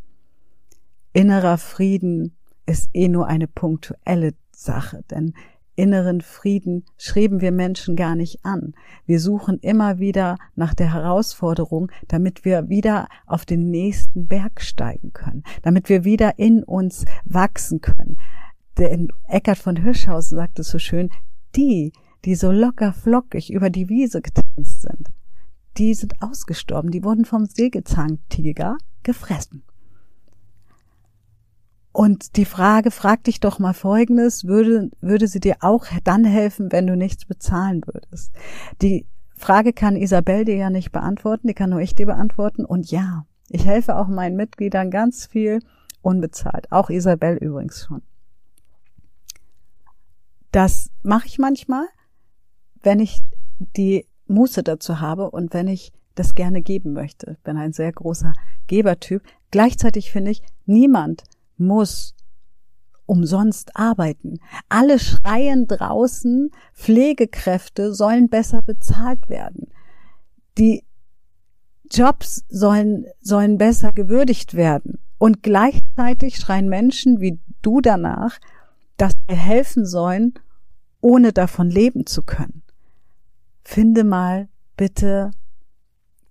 innerer 1.12 1.58
Frieden 1.58 2.36
ist 2.66 2.90
eh 2.92 3.08
nur 3.08 3.26
eine 3.26 3.48
punktuelle 3.48 4.34
Sache, 4.52 5.02
denn 5.10 5.34
inneren 5.78 6.20
Frieden 6.20 6.84
schreiben 6.98 7.40
wir 7.40 7.52
Menschen 7.52 7.94
gar 7.94 8.16
nicht 8.16 8.44
an. 8.44 8.74
Wir 9.06 9.20
suchen 9.20 9.58
immer 9.60 10.00
wieder 10.00 10.36
nach 10.56 10.74
der 10.74 10.92
Herausforderung, 10.92 11.90
damit 12.08 12.44
wir 12.44 12.68
wieder 12.68 13.08
auf 13.26 13.46
den 13.46 13.70
nächsten 13.70 14.26
Berg 14.26 14.60
steigen 14.60 15.12
können, 15.12 15.44
damit 15.62 15.88
wir 15.88 16.04
wieder 16.04 16.38
in 16.38 16.64
uns 16.64 17.04
wachsen 17.24 17.80
können. 17.80 18.18
Denn 18.76 19.08
Eckhard 19.28 19.58
von 19.58 19.76
Hirschhausen 19.76 20.36
sagt 20.36 20.58
es 20.58 20.68
so 20.68 20.80
schön, 20.80 21.10
die, 21.54 21.92
die 22.24 22.34
so 22.34 22.50
locker 22.50 22.92
flockig 22.92 23.52
über 23.52 23.70
die 23.70 23.88
Wiese 23.88 24.20
getanzt 24.20 24.47
sind, 24.64 25.08
die 25.76 25.94
sind 25.94 26.20
ausgestorben, 26.20 26.90
die 26.90 27.04
wurden 27.04 27.24
vom 27.24 27.46
Sägezahntiger 27.46 28.76
gefressen. 29.02 29.62
Und 31.92 32.36
die 32.36 32.44
Frage, 32.44 32.90
frag 32.90 33.24
dich 33.24 33.40
doch 33.40 33.58
mal 33.58 33.72
Folgendes, 33.72 34.44
würde, 34.44 34.90
würde 35.00 35.26
sie 35.26 35.40
dir 35.40 35.56
auch 35.60 35.86
dann 36.04 36.24
helfen, 36.24 36.70
wenn 36.70 36.86
du 36.86 36.96
nichts 36.96 37.24
bezahlen 37.24 37.82
würdest? 37.86 38.32
Die 38.82 39.06
Frage 39.34 39.72
kann 39.72 39.96
Isabel 39.96 40.44
dir 40.44 40.56
ja 40.56 40.70
nicht 40.70 40.92
beantworten, 40.92 41.48
die 41.48 41.54
kann 41.54 41.70
nur 41.70 41.80
ich 41.80 41.94
dir 41.94 42.06
beantworten. 42.06 42.64
Und 42.64 42.90
ja, 42.90 43.26
ich 43.48 43.66
helfe 43.66 43.96
auch 43.96 44.08
meinen 44.08 44.36
Mitgliedern 44.36 44.90
ganz 44.90 45.26
viel 45.26 45.60
unbezahlt. 46.02 46.70
Auch 46.70 46.90
Isabel 46.90 47.36
übrigens 47.38 47.84
schon. 47.84 48.02
Das 50.52 50.90
mache 51.02 51.26
ich 51.26 51.38
manchmal, 51.38 51.86
wenn 52.82 53.00
ich 53.00 53.22
die 53.76 54.06
Muße 54.28 54.62
dazu 54.62 55.00
habe 55.00 55.30
und 55.30 55.54
wenn 55.54 55.68
ich 55.68 55.92
das 56.14 56.34
gerne 56.34 56.62
geben 56.62 56.92
möchte. 56.92 57.32
Ich 57.32 57.42
bin 57.44 57.56
ein 57.56 57.72
sehr 57.72 57.92
großer 57.92 58.32
Gebertyp. 58.66 59.22
Gleichzeitig 59.50 60.10
finde 60.10 60.32
ich, 60.32 60.42
niemand 60.66 61.22
muss 61.56 62.14
umsonst 63.06 63.76
arbeiten. 63.76 64.38
Alle 64.68 64.98
schreien 64.98 65.66
draußen, 65.66 66.50
Pflegekräfte 66.74 67.94
sollen 67.94 68.28
besser 68.28 68.62
bezahlt 68.62 69.28
werden. 69.28 69.68
Die 70.58 70.84
Jobs 71.90 72.44
sollen, 72.48 73.06
sollen 73.20 73.56
besser 73.56 73.92
gewürdigt 73.92 74.54
werden. 74.54 74.98
Und 75.16 75.42
gleichzeitig 75.42 76.36
schreien 76.36 76.68
Menschen 76.68 77.20
wie 77.20 77.38
du 77.62 77.80
danach, 77.80 78.38
dass 78.98 79.14
wir 79.26 79.36
helfen 79.36 79.86
sollen, 79.86 80.34
ohne 81.00 81.32
davon 81.32 81.70
leben 81.70 82.06
zu 82.06 82.22
können. 82.22 82.62
Finde 83.70 84.02
mal 84.02 84.48
bitte 84.78 85.30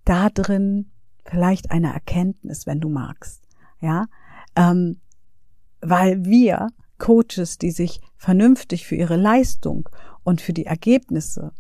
da 0.06 0.32
drin 0.32 0.90
vielleicht 1.24 1.70
eine 1.70 1.94
Erkenntnis, 1.94 2.66
wenn 2.66 2.80
du 2.80 2.90
magst. 2.90 3.48
Ja, 3.80 4.08
ähm, 4.56 5.00
weil 5.80 6.26
wir 6.26 6.70
Coaches, 6.98 7.60
die 7.60 7.70
sich 7.70 8.02
vernünftig 8.16 8.88
für 8.88 8.96
ihre 8.96 9.18
Leistung 9.18 9.88
und 10.24 10.42
für 10.42 10.52
die 10.52 10.66
Ergebnisse 10.66 11.52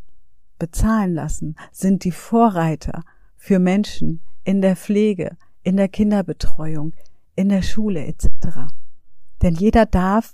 bezahlen 0.57 1.13
lassen, 1.13 1.55
sind 1.71 2.05
die 2.05 2.11
Vorreiter 2.11 3.03
für 3.35 3.59
Menschen 3.59 4.23
in 4.43 4.63
der 4.63 4.75
Pflege, 4.75 5.37
in 5.61 5.77
der 5.77 5.89
Kinderbetreuung, 5.89 6.93
in 7.35 7.49
der 7.49 7.61
Schule 7.61 8.03
etc. 8.03 8.29
Denn 9.43 9.53
jeder 9.53 9.85
darf 9.85 10.33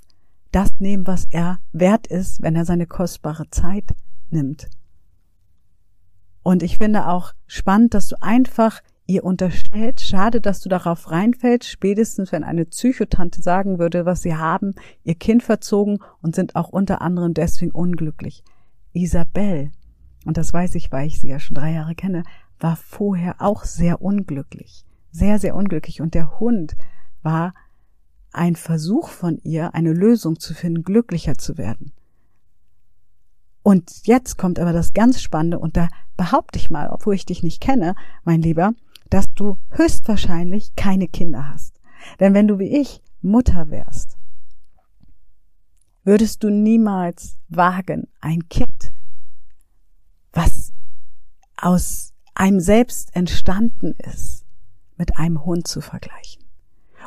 das 0.53 0.79
nehmen, 0.79 1.05
was 1.05 1.25
er 1.31 1.59
wert 1.73 2.07
ist, 2.07 2.41
wenn 2.41 2.55
er 2.55 2.63
seine 2.63 2.87
kostbare 2.87 3.49
Zeit 3.49 3.91
nimmt. 4.29 4.69
Und 6.43 6.61
ich 6.61 6.77
finde 6.77 7.07
auch 7.07 7.33
spannend, 7.47 7.93
dass 7.93 8.09
du 8.09 8.21
einfach 8.21 8.81
ihr 9.05 9.23
unterstellt, 9.23 10.01
schade, 10.01 10.39
dass 10.39 10.61
du 10.61 10.69
darauf 10.69 11.11
reinfällst, 11.11 11.67
spätestens 11.67 12.31
wenn 12.31 12.43
eine 12.43 12.65
Psychotante 12.65 13.41
sagen 13.41 13.79
würde, 13.79 14.05
was 14.05 14.21
sie 14.21 14.35
haben, 14.35 14.75
ihr 15.03 15.15
Kind 15.15 15.43
verzogen 15.43 15.99
und 16.21 16.35
sind 16.35 16.55
auch 16.55 16.69
unter 16.69 17.01
anderem 17.01 17.33
deswegen 17.33 17.71
unglücklich. 17.71 18.43
Isabel, 18.93 19.71
und 20.25 20.37
das 20.37 20.53
weiß 20.53 20.75
ich, 20.75 20.91
weil 20.91 21.07
ich 21.07 21.19
sie 21.19 21.29
ja 21.29 21.39
schon 21.39 21.55
drei 21.55 21.73
Jahre 21.73 21.95
kenne, 21.95 22.23
war 22.59 22.75
vorher 22.77 23.41
auch 23.41 23.65
sehr 23.65 24.01
unglücklich. 24.01 24.85
Sehr, 25.11 25.37
sehr 25.39 25.55
unglücklich. 25.55 26.01
Und 26.01 26.13
der 26.13 26.39
Hund 26.39 26.75
war 27.21 27.53
ein 28.31 28.55
Versuch 28.55 29.09
von 29.09 29.37
ihr, 29.43 29.75
eine 29.75 29.91
Lösung 29.91 30.39
zu 30.39 30.53
finden, 30.53 30.83
glücklicher 30.83 31.37
zu 31.37 31.57
werden. 31.57 31.91
Und 33.63 34.07
jetzt 34.07 34.37
kommt 34.37 34.59
aber 34.59 34.73
das 34.73 34.93
ganz 34.93 35.21
Spannende, 35.21 35.59
und 35.59 35.77
da 35.77 35.87
behaupte 36.17 36.59
ich 36.59 36.69
mal, 36.69 36.89
obwohl 36.89 37.15
ich 37.15 37.25
dich 37.25 37.43
nicht 37.43 37.61
kenne, 37.61 37.95
mein 38.23 38.41
Lieber, 38.41 38.73
dass 39.09 39.33
du 39.33 39.57
höchstwahrscheinlich 39.69 40.75
keine 40.75 41.07
Kinder 41.07 41.49
hast. 41.49 41.79
Denn 42.19 42.33
wenn 42.33 42.47
du 42.47 42.59
wie 42.59 42.79
ich 42.79 43.01
Mutter 43.21 43.69
wärst, 43.69 44.17
würdest 46.03 46.43
du 46.43 46.49
niemals 46.49 47.37
wagen, 47.47 48.07
ein 48.19 48.49
Kind, 48.49 48.91
was 50.33 50.73
aus 51.55 52.13
einem 52.35 52.59
selbst 52.59 53.15
entstanden 53.15 53.93
ist, 53.99 54.45
mit 54.97 55.17
einem 55.17 55.45
Hund 55.45 55.67
zu 55.67 55.81
vergleichen. 55.81 56.43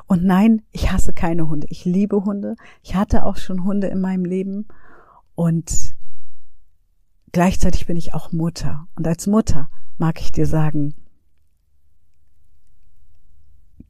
Und 0.07 0.25
nein, 0.25 0.63
ich 0.71 0.93
hasse 0.93 1.13
keine 1.13 1.49
Hunde. 1.49 1.67
Ich 1.71 1.85
liebe 1.85 2.25
Hunde. 2.25 2.55
Ich 2.83 2.95
hatte 2.95 3.25
auch 3.25 3.37
schon 3.37 3.65
Hunde 3.65 3.89
in 3.89 4.01
meinem 4.01 4.25
Leben. 4.25 4.69
Und 5.35 5.97
gleichzeitig 7.33 7.87
bin 7.87 7.97
ich 7.97 8.15
auch 8.15 8.33
Mutter. 8.33 8.89
Und 8.95 9.07
als 9.07 9.27
Mutter 9.27 9.71
mag 9.99 10.21
ich 10.21 10.33
dir 10.33 10.47
sagen, 10.47 10.95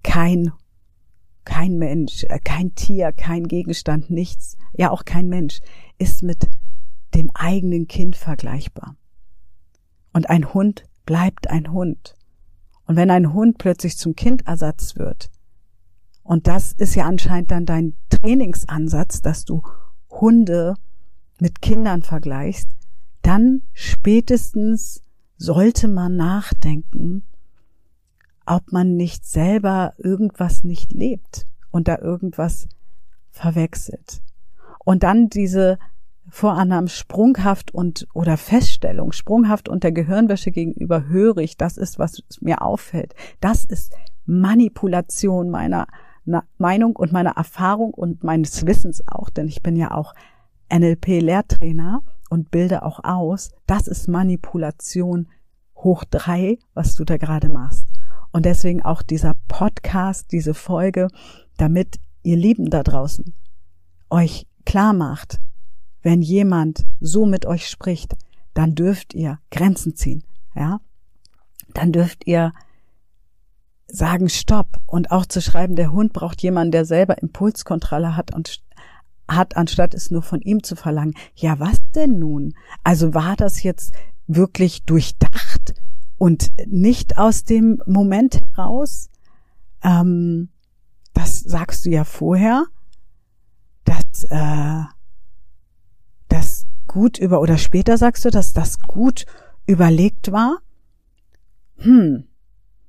kein, 0.03 0.53
kein 1.45 1.79
Mensch, 1.79 2.25
äh, 2.25 2.39
kein 2.39 2.75
Tier, 2.75 3.13
kein 3.13 3.49
Gegenstand, 3.49 4.11
nichts, 4.11 4.57
ja 4.73 4.91
auch 4.91 5.05
kein 5.05 5.29
Mensch 5.29 5.61
ist 5.99 6.23
mit 6.23 6.49
dem 7.15 7.31
eigenen 7.35 7.89
Kind 7.89 8.17
vergleichbar. 8.17 8.97
Und 10.13 10.31
ein 10.31 10.55
Hund 10.55 10.85
bleibt 11.05 11.51
ein 11.51 11.73
Hund. 11.73 12.17
Und 12.87 12.97
wenn 12.97 13.11
ein 13.11 13.33
Hund 13.33 13.59
plötzlich 13.59 13.99
zum 13.99 14.15
Kindersatz 14.15 14.97
wird, 14.97 15.31
und 16.23 16.47
das 16.47 16.73
ist 16.73 16.95
ja 16.95 17.05
anscheinend 17.07 17.51
dann 17.51 17.67
dein 17.67 17.95
Trainingsansatz, 18.11 19.23
dass 19.23 19.45
du 19.45 19.63
Hunde 20.11 20.75
mit 21.39 21.63
Kindern 21.63 22.03
vergleichst, 22.03 22.69
dann 23.27 23.63
spätestens 23.73 25.03
sollte 25.37 25.89
man 25.89 26.15
nachdenken, 26.15 27.25
ob 28.47 28.71
man 28.71 28.95
nicht 28.95 29.27
selber 29.27 29.95
irgendwas 29.99 30.63
nicht 30.63 30.93
lebt 30.93 31.49
und 31.73 31.89
da 31.89 31.99
irgendwas 31.99 32.69
verwechselt. 33.31 34.23
Und 34.85 35.03
dann 35.03 35.29
diese 35.29 35.79
Vorannahmen 36.29 36.89
sprunghaft 36.89 37.75
und 37.75 38.07
oder 38.15 38.37
Feststellung 38.37 39.11
sprunghaft 39.11 39.69
unter 39.69 39.91
Gehirnwäsche 39.91 40.53
gegenüber 40.53 41.09
höre 41.09 41.39
ich, 41.39 41.57
das 41.57 41.77
ist, 41.77 41.99
was 41.99 42.23
mir 42.41 42.63
auffällt. 42.63 43.15
Das 43.41 43.65
ist 43.65 43.93
Manipulation 44.25 45.51
meiner 45.51 45.89
Meinung 46.59 46.95
und 46.95 47.13
meiner 47.13 47.37
Erfahrung 47.37 47.93
und 47.93 48.23
meines 48.23 48.67
Wissens 48.67 49.03
auch, 49.09 49.31
denn 49.31 49.49
ich 49.49 49.63
bin 49.63 49.75
ja 49.75 49.93
auch 49.93 50.15
NLP-Lehrtrainer 50.73 52.03
und 52.37 52.51
bilde 52.51 52.83
auch 52.83 53.03
aus. 53.03 53.51
Das 53.67 53.89
ist 53.89 54.09
Manipulation 54.09 55.29
hoch 55.75 56.05
drei, 56.05 56.59
was 56.75 56.95
du 56.95 57.05
da 57.05 57.17
gerade 57.17 57.49
machst. 57.49 57.87
Und 58.31 58.45
deswegen 58.45 58.83
auch 58.83 59.01
dieser 59.01 59.35
Podcast, 59.49 60.33
diese 60.33 60.53
Folge, 60.53 61.09
damit 61.57 61.97
ihr 62.23 62.37
Lieben 62.37 62.69
da 62.69 62.83
draußen 62.83 63.33
euch 64.11 64.47
klar 64.67 64.93
macht, 64.93 65.41
wenn 66.03 66.21
jemand 66.21 66.85
so 67.01 67.25
mit 67.25 67.47
euch 67.47 67.69
spricht, 67.69 68.15
dann 68.53 68.75
dürft 68.75 69.15
ihr 69.15 69.39
Grenzen 69.51 69.97
ziehen, 69.97 70.23
ja? 70.55 70.81
Dann 71.73 71.91
dürft 71.93 72.27
ihr 72.27 72.53
sagen 73.87 74.29
Stopp 74.29 74.79
und 74.87 75.11
auch 75.11 75.25
zu 75.25 75.41
schreiben, 75.41 75.75
der 75.75 75.91
Hund 75.91 76.13
braucht 76.13 76.43
jemanden, 76.43 76.73
der 76.73 76.85
selber 76.85 77.19
Impulskontrolle 77.19 78.15
hat 78.17 78.35
und 78.35 78.61
hat, 79.29 79.57
anstatt 79.57 79.95
es 79.95 80.11
nur 80.11 80.23
von 80.23 80.41
ihm 80.41 80.63
zu 80.63 80.77
verlangen. 80.77 81.15
Ja, 81.35 81.59
was 81.59 81.81
denn 81.95 82.19
nun? 82.19 82.55
Also 82.85 83.15
war 83.15 83.37
das 83.37 83.63
jetzt 83.63 83.93
wirklich 84.27 84.85
durchdacht 84.85 85.75
und 86.19 86.53
nicht 86.67 87.19
aus 87.19 87.45
dem 87.45 87.83
Moment 87.87 88.41
heraus? 88.41 89.11
Ähm, 89.83 90.49
das 91.13 91.41
sagst 91.41 91.87
du 91.87 91.91
ja 91.91 92.05
vorher, 92.05 92.67
dass 93.85 94.25
äh, 94.25 94.85
das 96.29 96.67
gut 96.87 97.19
über 97.19 97.41
oder 97.41 97.59
später 97.59 97.97
sagst 97.99 98.25
du, 98.25 98.31
dass 98.31 98.53
das 98.53 98.81
gut 98.81 99.27
überlegt 99.67 100.33
war. 100.33 100.59
Hm, 101.77 102.25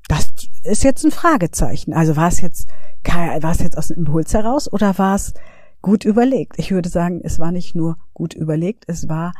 das 0.07 0.29
ist 0.63 0.83
jetzt 0.83 1.03
ein 1.05 1.11
Fragezeichen. 1.11 1.93
Also 1.93 2.15
war 2.15 2.27
es 2.27 2.41
jetzt 2.41 2.67
war 3.07 3.51
es 3.51 3.59
jetzt 3.59 3.77
aus 3.77 3.87
dem 3.87 3.97
Impuls 3.99 4.33
heraus 4.33 4.71
oder 4.71 4.97
war 4.97 5.15
es 5.15 5.33
gut 5.81 6.05
überlegt? 6.05 6.57
Ich 6.59 6.71
würde 6.71 6.89
sagen, 6.89 7.21
es 7.23 7.39
war 7.39 7.51
nicht 7.51 7.75
nur 7.75 7.97
gut 8.13 8.33
überlegt, 8.33 8.85
es 8.87 9.07
war 9.09 9.33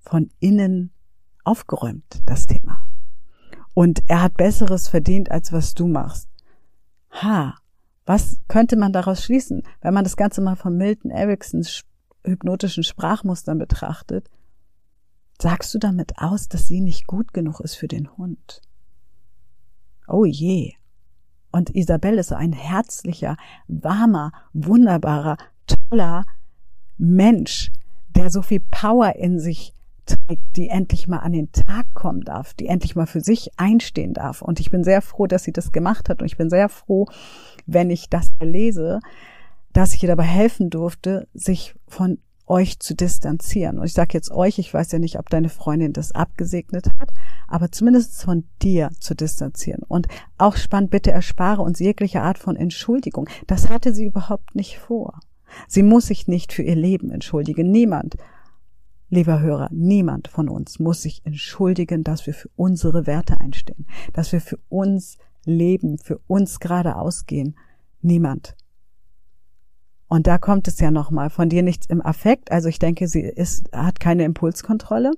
von 0.00 0.30
innen 0.40 0.92
aufgeräumt, 1.44 2.22
das 2.26 2.46
Thema. 2.46 2.82
Und 3.74 4.02
er 4.08 4.22
hat 4.22 4.36
Besseres 4.36 4.88
verdient, 4.88 5.30
als 5.30 5.52
was 5.52 5.74
du 5.74 5.86
machst. 5.86 6.28
Ha, 7.10 7.56
was 8.04 8.38
könnte 8.48 8.76
man 8.76 8.92
daraus 8.92 9.22
schließen, 9.22 9.62
wenn 9.80 9.94
man 9.94 10.04
das 10.04 10.16
Ganze 10.16 10.40
mal 10.40 10.56
von 10.56 10.76
Milton 10.76 11.10
Ericksons 11.10 11.84
hypnotischen 12.24 12.82
Sprachmustern 12.82 13.58
betrachtet? 13.58 14.30
Sagst 15.40 15.72
du 15.74 15.78
damit 15.78 16.18
aus, 16.18 16.48
dass 16.48 16.66
sie 16.66 16.80
nicht 16.80 17.06
gut 17.06 17.32
genug 17.32 17.60
ist 17.60 17.76
für 17.76 17.86
den 17.86 18.16
Hund? 18.16 18.60
Oh 20.08 20.24
je. 20.24 20.72
Und 21.50 21.74
Isabelle 21.74 22.20
ist 22.20 22.28
so 22.28 22.34
ein 22.34 22.52
herzlicher, 22.52 23.36
warmer, 23.66 24.32
wunderbarer, 24.52 25.36
toller 25.66 26.24
Mensch, 26.98 27.70
der 28.08 28.30
so 28.30 28.42
viel 28.42 28.60
Power 28.60 29.16
in 29.16 29.38
sich 29.40 29.72
trägt, 30.06 30.56
die 30.56 30.68
endlich 30.68 31.08
mal 31.08 31.18
an 31.18 31.32
den 31.32 31.52
Tag 31.52 31.86
kommen 31.94 32.22
darf, 32.22 32.54
die 32.54 32.66
endlich 32.66 32.96
mal 32.96 33.06
für 33.06 33.20
sich 33.20 33.50
einstehen 33.58 34.14
darf. 34.14 34.42
Und 34.42 34.60
ich 34.60 34.70
bin 34.70 34.84
sehr 34.84 35.02
froh, 35.02 35.26
dass 35.26 35.44
sie 35.44 35.52
das 35.52 35.72
gemacht 35.72 36.08
hat. 36.08 36.20
Und 36.20 36.26
ich 36.26 36.36
bin 36.36 36.50
sehr 36.50 36.68
froh, 36.68 37.06
wenn 37.66 37.90
ich 37.90 38.08
das 38.08 38.32
lese, 38.40 39.00
dass 39.72 39.94
ich 39.94 40.02
ihr 40.02 40.08
dabei 40.08 40.24
helfen 40.24 40.70
durfte, 40.70 41.28
sich 41.34 41.74
von 41.86 42.18
euch 42.48 42.78
zu 42.80 42.94
distanzieren. 42.94 43.78
Und 43.78 43.86
ich 43.86 43.92
sage 43.92 44.14
jetzt 44.14 44.30
euch, 44.30 44.58
ich 44.58 44.72
weiß 44.72 44.92
ja 44.92 44.98
nicht, 44.98 45.18
ob 45.18 45.28
deine 45.30 45.48
Freundin 45.48 45.92
das 45.92 46.12
abgesegnet 46.12 46.86
hat, 46.98 47.12
aber 47.46 47.70
zumindest 47.70 48.22
von 48.22 48.44
dir 48.62 48.90
zu 49.00 49.14
distanzieren. 49.14 49.82
Und 49.86 50.08
auch 50.38 50.56
spannend, 50.56 50.90
bitte 50.90 51.10
erspare 51.10 51.62
uns 51.62 51.78
jegliche 51.78 52.22
Art 52.22 52.38
von 52.38 52.56
Entschuldigung. 52.56 53.28
Das 53.46 53.68
hatte 53.68 53.94
sie 53.94 54.04
überhaupt 54.04 54.54
nicht 54.54 54.78
vor. 54.78 55.20
Sie 55.66 55.82
muss 55.82 56.06
sich 56.06 56.28
nicht 56.28 56.52
für 56.52 56.62
ihr 56.62 56.76
Leben 56.76 57.10
entschuldigen. 57.10 57.70
Niemand, 57.70 58.16
lieber 59.08 59.40
Hörer, 59.40 59.68
niemand 59.72 60.28
von 60.28 60.48
uns 60.48 60.78
muss 60.78 61.02
sich 61.02 61.22
entschuldigen, 61.24 62.04
dass 62.04 62.26
wir 62.26 62.34
für 62.34 62.50
unsere 62.56 63.06
Werte 63.06 63.40
einstehen, 63.40 63.86
dass 64.12 64.32
wir 64.32 64.40
für 64.40 64.58
uns 64.68 65.18
leben, 65.44 65.98
für 65.98 66.18
uns 66.26 66.60
gerade 66.60 66.96
ausgehen. 66.96 67.56
Niemand. 68.00 68.54
Und 70.08 70.26
da 70.26 70.38
kommt 70.38 70.66
es 70.68 70.80
ja 70.80 70.90
nochmal 70.90 71.30
von 71.30 71.48
dir 71.48 71.62
nichts 71.62 71.86
im 71.86 72.04
Affekt. 72.04 72.50
Also 72.50 72.68
ich 72.68 72.78
denke, 72.78 73.08
sie 73.08 73.20
ist, 73.20 73.70
hat 73.72 74.00
keine 74.00 74.24
Impulskontrolle 74.24 75.12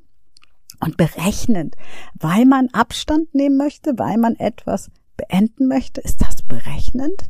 und 0.81 0.97
berechnend, 0.97 1.77
weil 2.19 2.45
man 2.45 2.69
Abstand 2.73 3.35
nehmen 3.35 3.57
möchte, 3.57 3.99
weil 3.99 4.19
man 4.19 4.35
etwas 4.37 4.91
beenden 5.17 5.69
möchte, 5.69 6.01
ist 6.01 6.21
das 6.23 6.43
berechnend? 6.43 7.29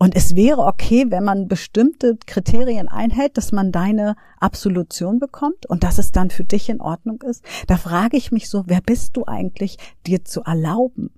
Und 0.00 0.14
es 0.14 0.36
wäre 0.36 0.64
okay, 0.64 1.06
wenn 1.08 1.24
man 1.24 1.48
bestimmte 1.48 2.18
Kriterien 2.24 2.86
einhält, 2.86 3.36
dass 3.36 3.50
man 3.50 3.72
deine 3.72 4.14
Absolution 4.38 5.18
bekommt 5.18 5.66
und 5.66 5.82
dass 5.82 5.98
es 5.98 6.12
dann 6.12 6.30
für 6.30 6.44
dich 6.44 6.68
in 6.68 6.80
Ordnung 6.80 7.20
ist. 7.22 7.44
Da 7.66 7.76
frage 7.76 8.16
ich 8.16 8.30
mich 8.30 8.48
so, 8.48 8.64
wer 8.66 8.80
bist 8.80 9.16
du 9.16 9.24
eigentlich, 9.26 9.76
dir 10.06 10.24
zu 10.24 10.42
erlauben, 10.42 11.10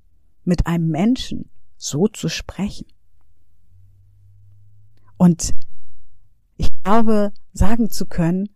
mit 0.44 0.66
einem 0.66 0.88
Menschen 0.88 1.50
so 1.76 2.08
zu 2.08 2.28
sprechen? 2.28 2.86
Und 5.20 5.52
ich 6.56 6.82
glaube, 6.82 7.32
sagen 7.52 7.90
zu 7.90 8.06
können, 8.06 8.48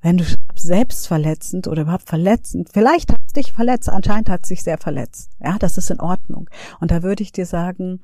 wenn 0.00 0.18
du 0.18 0.24
selbstverletzend 0.56 1.68
oder 1.68 1.82
überhaupt 1.82 2.08
verletzend, 2.08 2.70
vielleicht 2.72 3.12
hat 3.12 3.20
es 3.28 3.32
dich 3.32 3.52
verletzt, 3.52 3.88
anscheinend 3.88 4.28
hat 4.28 4.40
es 4.42 4.48
sich 4.48 4.64
sehr 4.64 4.76
verletzt. 4.76 5.30
Ja, 5.38 5.56
das 5.56 5.78
ist 5.78 5.88
in 5.92 6.00
Ordnung. 6.00 6.50
Und 6.80 6.90
da 6.90 7.04
würde 7.04 7.22
ich 7.22 7.30
dir 7.30 7.46
sagen, 7.46 8.02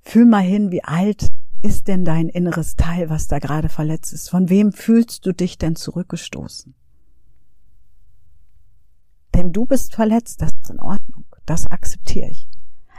fühl 0.00 0.24
mal 0.24 0.40
hin, 0.40 0.70
wie 0.70 0.82
alt 0.82 1.28
ist 1.60 1.88
denn 1.88 2.06
dein 2.06 2.30
inneres 2.30 2.74
Teil, 2.74 3.10
was 3.10 3.28
da 3.28 3.38
gerade 3.38 3.68
verletzt 3.68 4.14
ist? 4.14 4.30
Von 4.30 4.48
wem 4.48 4.72
fühlst 4.72 5.26
du 5.26 5.34
dich 5.34 5.58
denn 5.58 5.76
zurückgestoßen? 5.76 6.74
Denn 9.34 9.52
du 9.52 9.66
bist 9.66 9.94
verletzt, 9.94 10.40
das 10.40 10.54
ist 10.54 10.70
in 10.70 10.80
Ordnung. 10.80 11.26
Das 11.44 11.66
akzeptiere 11.66 12.30
ich. 12.30 12.48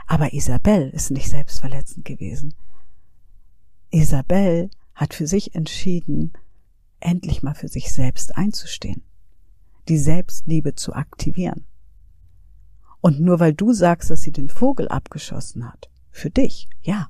Aber 0.06 0.32
Isabel 0.32 0.90
ist 0.90 1.10
nicht 1.10 1.28
selbstverletzend 1.28 2.04
gewesen. 2.04 2.54
Isabel 3.92 4.70
hat 4.94 5.12
für 5.12 5.26
sich 5.26 5.54
entschieden, 5.54 6.32
endlich 6.98 7.42
mal 7.42 7.54
für 7.54 7.68
sich 7.68 7.92
selbst 7.92 8.36
einzustehen, 8.36 9.02
die 9.88 9.98
Selbstliebe 9.98 10.74
zu 10.74 10.94
aktivieren. 10.94 11.66
Und 13.02 13.20
nur 13.20 13.38
weil 13.38 13.52
du 13.52 13.72
sagst, 13.72 14.10
dass 14.10 14.22
sie 14.22 14.32
den 14.32 14.48
Vogel 14.48 14.88
abgeschossen 14.88 15.70
hat, 15.70 15.90
für 16.10 16.30
dich, 16.30 16.68
ja, 16.82 17.08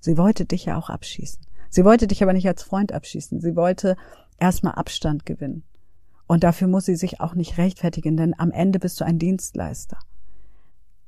sie 0.00 0.16
wollte 0.16 0.46
dich 0.46 0.64
ja 0.64 0.78
auch 0.78 0.88
abschießen. 0.88 1.40
Sie 1.68 1.84
wollte 1.84 2.06
dich 2.06 2.22
aber 2.22 2.32
nicht 2.32 2.48
als 2.48 2.62
Freund 2.62 2.92
abschießen, 2.92 3.40
sie 3.40 3.54
wollte 3.54 3.96
erstmal 4.38 4.76
Abstand 4.76 5.26
gewinnen. 5.26 5.64
Und 6.26 6.42
dafür 6.42 6.68
muss 6.68 6.86
sie 6.86 6.96
sich 6.96 7.20
auch 7.20 7.34
nicht 7.34 7.58
rechtfertigen, 7.58 8.16
denn 8.16 8.38
am 8.38 8.50
Ende 8.50 8.78
bist 8.78 9.00
du 9.00 9.04
ein 9.04 9.18
Dienstleister. 9.18 9.98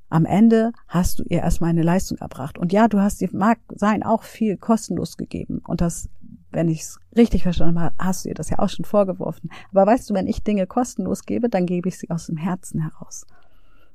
Am 0.09 0.25
Ende 0.25 0.73
hast 0.89 1.19
du 1.19 1.25
ihr 1.25 1.41
erstmal 1.41 1.71
eine 1.71 1.83
Leistung 1.83 2.19
erbracht. 2.19 2.59
Und 2.59 2.73
ja, 2.73 2.89
du 2.89 3.01
hast 3.01 3.21
ihr, 3.23 3.29
mag 3.33 3.59
sein, 3.75 4.03
auch 4.03 4.23
viel 4.23 4.57
kostenlos 4.57 5.17
gegeben. 5.17 5.61
Und 5.67 5.81
das 5.81 6.09
wenn 6.57 6.69
ich 6.69 6.81
es 6.81 6.99
richtig 7.15 7.43
verstanden 7.43 7.81
habe, 7.81 7.95
hast 7.99 8.25
du 8.25 8.31
ihr 8.31 8.35
das 8.35 8.51
ja 8.51 8.59
auch 8.59 8.71
schon 8.71 8.87
vorgeworfen. 8.87 9.51
Aber 9.71 9.87
weißt 9.87 10.09
du, 10.09 10.15
wenn 10.15 10.27
ich 10.27 10.43
Dinge 10.43 10.67
kostenlos 10.67 11.25
gebe, 11.25 11.49
dann 11.49 11.67
gebe 11.67 11.89
ich 11.89 11.99
sie 11.99 12.11
aus 12.11 12.27
dem 12.27 12.39
Herzen 12.39 12.81
heraus. 12.81 13.27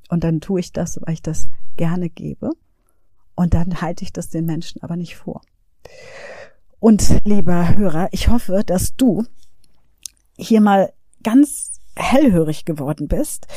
Und 0.09 0.23
dann 0.23 0.41
tue 0.41 0.59
ich 0.59 0.71
das, 0.71 0.99
weil 1.01 1.15
ich 1.15 1.21
das 1.23 1.49
gerne 1.75 2.09
gebe. 2.09 2.51
Und 3.35 3.55
dann 3.55 3.81
halte 3.81 4.03
ich 4.03 4.13
das 4.13 4.29
den 4.29 4.45
Menschen 4.45 4.83
aber 4.83 4.95
nicht 4.95 5.15
vor. 5.15 5.41
Und 6.79 7.21
lieber 7.25 7.75
Hörer, 7.75 8.09
ich 8.11 8.27
hoffe, 8.27 8.61
dass 8.65 8.95
du 8.95 9.25
hier 10.37 10.61
mal 10.61 10.93
ganz 11.23 11.79
hellhörig 11.95 12.65
geworden 12.65 13.07
bist 13.07 13.47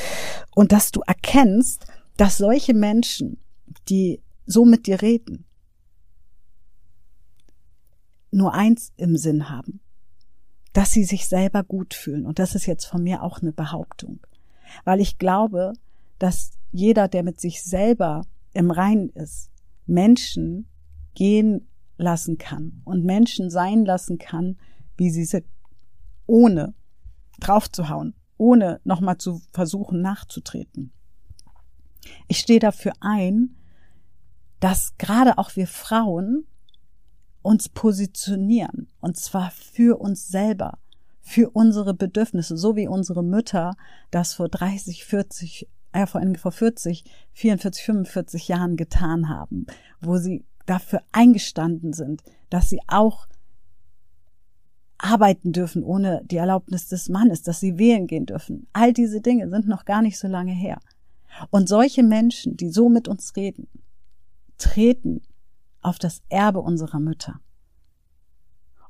und 0.54 0.72
dass 0.72 0.92
du 0.92 1.00
erkennst, 1.06 1.86
dass 2.16 2.38
solche 2.38 2.74
Menschen, 2.74 3.38
die 3.88 4.22
so 4.46 4.64
mit 4.64 4.86
dir 4.86 5.02
reden, 5.02 5.44
nur 8.30 8.52
eins 8.52 8.92
im 8.96 9.16
Sinn 9.16 9.48
haben, 9.48 9.80
dass 10.72 10.92
sie 10.92 11.04
sich 11.04 11.26
selber 11.26 11.62
gut 11.62 11.94
fühlen. 11.94 12.26
Und 12.26 12.38
das 12.38 12.54
ist 12.54 12.66
jetzt 12.66 12.84
von 12.84 13.02
mir 13.02 13.22
auch 13.22 13.40
eine 13.40 13.52
Behauptung, 13.52 14.20
weil 14.84 15.00
ich 15.00 15.18
glaube, 15.18 15.72
dass 16.18 16.52
jeder, 16.72 17.08
der 17.08 17.22
mit 17.22 17.40
sich 17.40 17.62
selber 17.62 18.26
im 18.52 18.70
Reinen 18.70 19.10
ist, 19.10 19.50
Menschen 19.86 20.68
gehen 21.14 21.68
lassen 21.96 22.38
kann 22.38 22.82
und 22.84 23.04
Menschen 23.04 23.50
sein 23.50 23.84
lassen 23.84 24.18
kann, 24.18 24.56
wie 24.96 25.10
sie 25.10 25.24
sind, 25.24 25.46
ohne 26.26 26.74
draufzuhauen, 27.40 28.14
ohne 28.36 28.80
nochmal 28.84 29.18
zu 29.18 29.42
versuchen 29.52 30.00
nachzutreten. 30.00 30.92
Ich 32.28 32.38
stehe 32.38 32.60
dafür 32.60 32.92
ein, 33.00 33.56
dass 34.60 34.96
gerade 34.98 35.38
auch 35.38 35.56
wir 35.56 35.66
Frauen 35.66 36.46
uns 37.42 37.68
positionieren 37.68 38.88
und 39.00 39.16
zwar 39.16 39.50
für 39.50 40.00
uns 40.00 40.28
selber, 40.28 40.78
für 41.20 41.50
unsere 41.50 41.94
Bedürfnisse, 41.94 42.56
so 42.56 42.76
wie 42.76 42.88
unsere 42.88 43.22
Mütter 43.22 43.76
das 44.10 44.34
vor 44.34 44.48
30, 44.48 45.04
40, 45.04 45.68
äh, 45.92 46.06
vor, 46.06 46.22
vor 46.36 46.52
40, 46.52 47.04
44, 47.32 47.84
45 47.84 48.48
Jahren 48.48 48.76
getan 48.76 49.28
haben, 49.28 49.66
wo 50.00 50.16
sie 50.16 50.44
dafür 50.66 51.02
eingestanden 51.12 51.92
sind, 51.92 52.22
dass 52.50 52.70
sie 52.70 52.80
auch 52.86 53.26
arbeiten 54.98 55.52
dürfen 55.52 55.82
ohne 55.82 56.22
die 56.24 56.36
Erlaubnis 56.36 56.88
des 56.88 57.08
Mannes, 57.08 57.42
dass 57.42 57.60
sie 57.60 57.78
wählen 57.78 58.06
gehen 58.06 58.26
dürfen. 58.26 58.66
All 58.72 58.92
diese 58.92 59.20
Dinge 59.20 59.48
sind 59.50 59.66
noch 59.68 59.84
gar 59.84 60.02
nicht 60.02 60.18
so 60.18 60.28
lange 60.28 60.52
her. 60.52 60.78
Und 61.50 61.68
solche 61.68 62.02
Menschen, 62.02 62.56
die 62.56 62.70
so 62.70 62.88
mit 62.88 63.08
uns 63.08 63.36
reden, 63.36 63.68
treten 64.58 65.22
auf 65.80 65.98
das 65.98 66.22
Erbe 66.28 66.60
unserer 66.60 67.00
Mütter. 67.00 67.40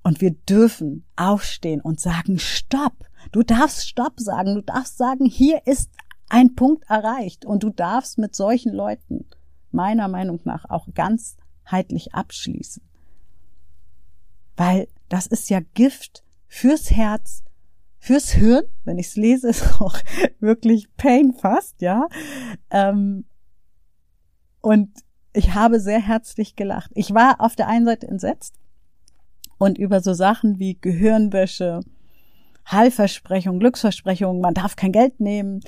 Und 0.02 0.20
wir 0.20 0.32
dürfen 0.32 1.04
aufstehen 1.16 1.80
und 1.80 1.98
sagen, 1.98 2.38
stopp. 2.38 3.06
Du 3.32 3.42
darfst 3.42 3.88
stopp 3.88 4.20
sagen. 4.20 4.54
Du 4.54 4.60
darfst 4.60 4.98
sagen, 4.98 5.24
hier 5.24 5.66
ist 5.66 5.90
ein 6.28 6.54
Punkt 6.54 6.84
erreicht. 6.90 7.46
Und 7.46 7.62
du 7.62 7.70
darfst 7.70 8.18
mit 8.18 8.34
solchen 8.34 8.72
Leuten 8.72 9.24
meiner 9.70 10.08
Meinung 10.08 10.40
nach 10.44 10.68
auch 10.68 10.86
ganzheitlich 10.94 12.14
abschließen. 12.14 12.82
Weil 14.56 14.88
das 15.08 15.26
ist 15.26 15.48
ja 15.48 15.60
Gift 15.72 16.22
fürs 16.46 16.90
Herz, 16.90 17.42
fürs 18.04 18.30
Hirn. 18.32 18.64
Wenn 18.84 18.98
ich 18.98 19.08
es 19.08 19.16
lese, 19.16 19.48
ist 19.50 19.80
auch 19.80 19.96
wirklich 20.40 20.94
Pain 20.96 21.32
fast, 21.32 21.80
ja. 21.80 22.08
Ähm, 22.70 23.24
und 24.60 24.90
ich 25.32 25.54
habe 25.54 25.80
sehr 25.80 26.00
herzlich 26.00 26.56
gelacht. 26.56 26.90
Ich 26.94 27.12
war 27.12 27.40
auf 27.40 27.56
der 27.56 27.68
einen 27.68 27.84
Seite 27.84 28.06
entsetzt, 28.06 28.54
und 29.58 29.78
über 29.78 30.00
so 30.00 30.12
Sachen 30.12 30.58
wie 30.58 30.78
Gehirnwäsche, 30.80 31.80
Heilversprechung, 32.70 33.58
Glücksversprechung, 33.58 34.40
man 34.40 34.54
darf 34.54 34.76
kein 34.76 34.92
Geld 34.92 35.20
nehmen. 35.20 35.60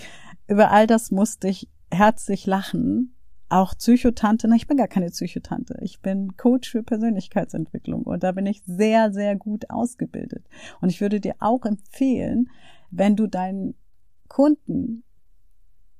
Über 0.48 0.70
all 0.70 0.86
das 0.86 1.10
musste 1.10 1.48
ich 1.48 1.68
herzlich 1.90 2.46
lachen. 2.46 3.15
Auch 3.48 3.76
Psychotante, 3.76 4.48
na, 4.48 4.56
ich 4.56 4.66
bin 4.66 4.76
gar 4.76 4.88
keine 4.88 5.10
Psychotante. 5.10 5.78
Ich 5.80 6.00
bin 6.00 6.36
Coach 6.36 6.70
für 6.70 6.82
Persönlichkeitsentwicklung 6.82 8.02
und 8.02 8.24
da 8.24 8.32
bin 8.32 8.46
ich 8.46 8.62
sehr, 8.66 9.12
sehr 9.12 9.36
gut 9.36 9.70
ausgebildet. 9.70 10.44
Und 10.80 10.88
ich 10.88 11.00
würde 11.00 11.20
dir 11.20 11.36
auch 11.38 11.64
empfehlen, 11.64 12.50
wenn 12.90 13.14
du 13.14 13.28
deinen 13.28 13.76
Kunden, 14.28 15.04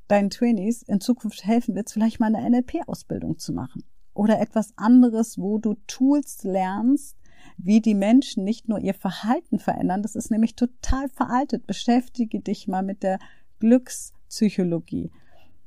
deinen 0.08 0.30
Trainees 0.30 0.82
in 0.82 1.00
Zukunft 1.00 1.44
helfen 1.44 1.76
willst, 1.76 1.92
vielleicht 1.92 2.18
mal 2.18 2.34
eine 2.34 2.50
NLP-Ausbildung 2.50 3.38
zu 3.38 3.52
machen 3.52 3.84
oder 4.12 4.40
etwas 4.40 4.72
anderes, 4.76 5.38
wo 5.38 5.58
du 5.58 5.74
Tools 5.86 6.42
lernst, 6.42 7.16
wie 7.58 7.80
die 7.80 7.94
Menschen 7.94 8.44
nicht 8.44 8.68
nur 8.68 8.80
ihr 8.80 8.94
Verhalten 8.94 9.58
verändern, 9.58 10.02
das 10.02 10.16
ist 10.16 10.30
nämlich 10.30 10.56
total 10.56 11.08
veraltet. 11.08 11.66
Beschäftige 11.66 12.40
dich 12.40 12.66
mal 12.66 12.82
mit 12.82 13.02
der 13.02 13.18
Glückspsychologie, 13.60 15.10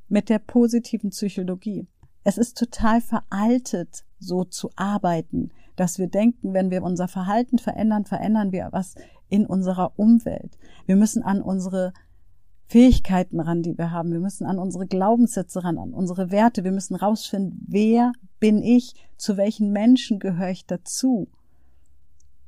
mit 0.09 0.29
der 0.29 0.39
positiven 0.39 1.11
Psychologie. 1.11 1.87
Es 2.23 2.37
ist 2.37 2.57
total 2.57 3.01
veraltet, 3.01 4.03
so 4.19 4.43
zu 4.43 4.69
arbeiten, 4.75 5.51
dass 5.75 5.97
wir 5.97 6.07
denken, 6.07 6.53
wenn 6.53 6.71
wir 6.71 6.83
unser 6.83 7.07
Verhalten 7.07 7.57
verändern, 7.57 8.05
verändern 8.05 8.51
wir 8.51 8.67
was 8.71 8.95
in 9.29 9.45
unserer 9.45 9.93
Umwelt. 9.97 10.57
Wir 10.85 10.97
müssen 10.97 11.23
an 11.23 11.41
unsere 11.41 11.93
Fähigkeiten 12.67 13.39
ran, 13.39 13.63
die 13.63 13.77
wir 13.77 13.91
haben. 13.91 14.11
Wir 14.11 14.19
müssen 14.19 14.45
an 14.45 14.59
unsere 14.59 14.85
Glaubenssätze 14.85 15.63
ran, 15.63 15.77
an 15.77 15.93
unsere 15.93 16.29
Werte. 16.31 16.63
Wir 16.63 16.71
müssen 16.71 16.95
rausfinden, 16.95 17.65
wer 17.67 18.11
bin 18.39 18.61
ich, 18.61 18.93
zu 19.17 19.37
welchen 19.37 19.71
Menschen 19.71 20.19
gehöre 20.19 20.51
ich 20.51 20.65
dazu. 20.65 21.29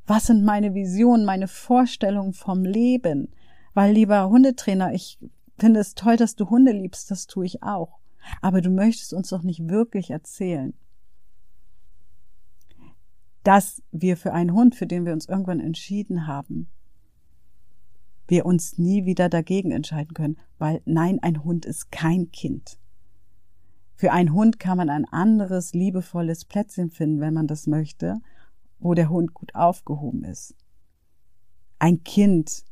Was 0.06 0.28
sind 0.28 0.43
meine 0.43 0.74
Visionen, 0.74 1.26
meine 1.26 1.47
Vorstellungen 1.47 2.34
vom 2.34 2.63
Leben? 2.65 3.30
Weil, 3.74 3.93
lieber 3.93 4.30
Hundetrainer, 4.30 4.93
ich 4.93 5.17
finde 5.62 5.80
es 5.80 5.93
toll, 5.93 6.17
dass 6.17 6.36
du 6.36 6.50
Hunde 6.50 6.71
liebst, 6.71 7.12
das 7.12 7.28
tue 7.28 7.45
ich 7.45 7.63
auch. 7.63 8.00
Aber 8.41 8.62
du 8.62 8.69
möchtest 8.69 9.13
uns 9.13 9.30
doch 9.30 9.43
nicht 9.43 9.69
wirklich 9.69 10.10
erzählen, 10.10 10.74
dass 13.43 13.82
wir 13.91 14.17
für 14.17 14.34
einen 14.34 14.54
Hund, 14.54 14.76
für 14.76 14.88
den 14.88 15.06
wir 15.06 15.13
uns 15.13 15.28
irgendwann 15.28 15.60
entschieden 15.60 16.28
haben, 16.28 16.67
wir 18.28 18.45
uns 18.45 18.78
nie 18.78 19.06
wieder 19.06 19.30
dagegen 19.30 19.71
entscheiden 19.71 20.13
können, 20.13 20.39
weil 20.58 20.82
nein, 20.86 21.19
ein 21.21 21.43
Hund 21.43 21.65
ist 21.65 21.91
kein 21.91 22.32
Kind. 22.32 22.80
Für 23.95 24.12
einen 24.12 24.34
Hund 24.34 24.58
kann 24.58 24.78
man 24.78 24.89
ein 24.89 25.06
anderes, 25.06 25.74
liebevolles 25.74 26.45
Plätzchen 26.45 26.89
finden, 26.89 27.19
wenn 27.19 27.36
man 27.36 27.47
das 27.47 27.67
möchte, 27.67 28.19
wo 28.80 28.95
der 28.95 29.10
Hund 29.10 29.36
gut 29.36 29.54
aufgehoben 29.54 30.24
ist. 30.24 30.56
Ein 31.78 32.04
Kind 32.04 32.63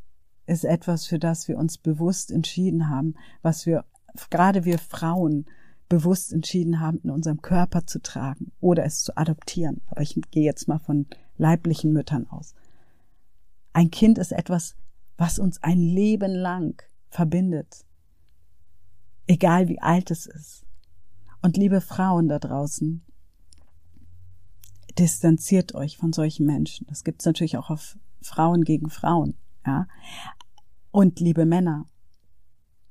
ist 0.49 0.65
etwas, 0.65 1.05
für 1.05 1.19
das 1.19 1.47
wir 1.47 1.57
uns 1.57 1.77
bewusst 1.77 2.31
entschieden 2.31 2.89
haben, 2.89 3.15
was 3.41 3.65
wir, 3.65 3.85
gerade 4.29 4.65
wir 4.65 4.79
Frauen, 4.79 5.45
bewusst 5.87 6.33
entschieden 6.33 6.79
haben, 6.79 6.99
in 7.03 7.09
unserem 7.09 7.41
Körper 7.41 7.85
zu 7.85 8.01
tragen 8.01 8.51
oder 8.59 8.85
es 8.85 9.03
zu 9.03 9.17
adoptieren. 9.17 9.81
Aber 9.87 10.01
ich 10.01 10.19
gehe 10.29 10.43
jetzt 10.43 10.67
mal 10.67 10.79
von 10.79 11.07
leiblichen 11.37 11.91
Müttern 11.91 12.27
aus. 12.29 12.53
Ein 13.73 13.89
Kind 13.89 14.17
ist 14.17 14.31
etwas, 14.31 14.75
was 15.17 15.39
uns 15.39 15.61
ein 15.63 15.79
Leben 15.79 16.33
lang 16.33 16.81
verbindet. 17.09 17.85
Egal 19.25 19.67
wie 19.67 19.81
alt 19.81 20.11
es 20.11 20.27
ist. 20.27 20.63
Und 21.41 21.57
liebe 21.57 21.81
Frauen 21.81 22.27
da 22.27 22.39
draußen, 22.39 23.03
distanziert 24.97 25.73
euch 25.73 25.97
von 25.97 26.13
solchen 26.13 26.45
Menschen. 26.45 26.85
Das 26.87 27.03
gibt 27.03 27.21
es 27.21 27.25
natürlich 27.25 27.57
auch 27.57 27.69
auf 27.69 27.97
Frauen 28.21 28.63
gegen 28.63 28.89
Frauen, 28.89 29.35
ja. 29.65 29.87
Und 30.91 31.19
liebe 31.19 31.45
Männer 31.45 31.85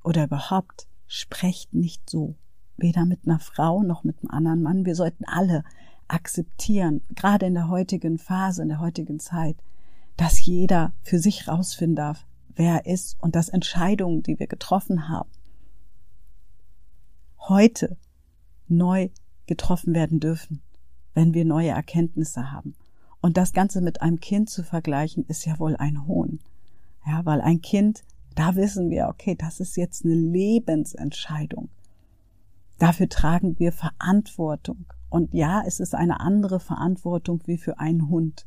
oder 0.03 0.25
überhaupt, 0.25 0.87
sprecht 1.07 1.75
nicht 1.75 2.09
so. 2.09 2.37
Weder 2.77 3.05
mit 3.07 3.27
einer 3.27 3.41
Frau 3.41 3.83
noch 3.83 4.05
mit 4.05 4.19
einem 4.21 4.31
anderen 4.31 4.63
Mann. 4.63 4.87
Wir 4.87 4.95
sollten 4.95 5.25
alle 5.25 5.65
akzeptieren, 6.07 7.03
gerade 7.15 7.47
in 7.47 7.55
der 7.55 7.69
heutigen 7.69 8.19
Phase, 8.19 8.63
in 8.63 8.69
der 8.69 8.81
heutigen 8.81 9.19
Zeit, 9.19 9.57
dass 10.17 10.45
jeder 10.45 10.93
für 11.03 11.19
sich 11.19 11.49
rausfinden 11.49 11.97
darf, 11.97 12.27
wer 12.55 12.85
er 12.85 12.87
ist 12.87 13.17
und 13.21 13.37
dass 13.37 13.49
Entscheidungen, 13.49 14.23
die 14.23 14.39
wir 14.39 14.47
getroffen 14.47 15.09
haben, 15.09 15.29
heute 17.49 17.97
neu 18.69 19.11
getroffen 19.47 19.95
werden 19.95 20.21
dürfen 20.21 20.63
wenn 21.19 21.35
wir 21.35 21.45
neue 21.45 21.71
Erkenntnisse 21.71 22.53
haben. 22.53 22.77
Und 23.21 23.37
das 23.37 23.53
Ganze 23.53 23.81
mit 23.81 24.03
einem 24.03 24.21
Kind 24.21 24.49
zu 24.49 24.63
vergleichen, 24.63 25.25
ist 25.27 25.45
ja 25.45 25.59
wohl 25.59 25.75
ein 25.75 26.07
Hohn. 26.07 26.39
Ja, 27.09 27.25
weil 27.25 27.40
ein 27.40 27.62
Kind, 27.62 28.05
da 28.35 28.55
wissen 28.55 28.90
wir, 28.90 29.09
okay, 29.09 29.35
das 29.35 29.61
ist 29.61 29.77
jetzt 29.77 30.05
eine 30.05 30.14
Lebensentscheidung. 30.14 31.71
Dafür 32.79 33.09
tragen 33.09 33.59
wir 33.59 33.73
Verantwortung. 33.73 34.85
Und 35.09 35.33
ja, 35.33 35.62
es 35.66 35.81
ist 35.81 35.94
eine 35.94 36.21
andere 36.21 36.61
Verantwortung 36.61 37.42
wie 37.47 37.57
für 37.57 37.79
einen 37.79 38.09
Hund. 38.09 38.44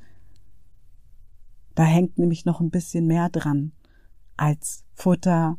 Da 1.73 1.83
hängt 1.83 2.17
nämlich 2.17 2.45
noch 2.45 2.61
ein 2.61 2.69
bisschen 2.69 3.07
mehr 3.07 3.29
dran 3.29 3.71
als 4.37 4.85
Futter, 4.93 5.57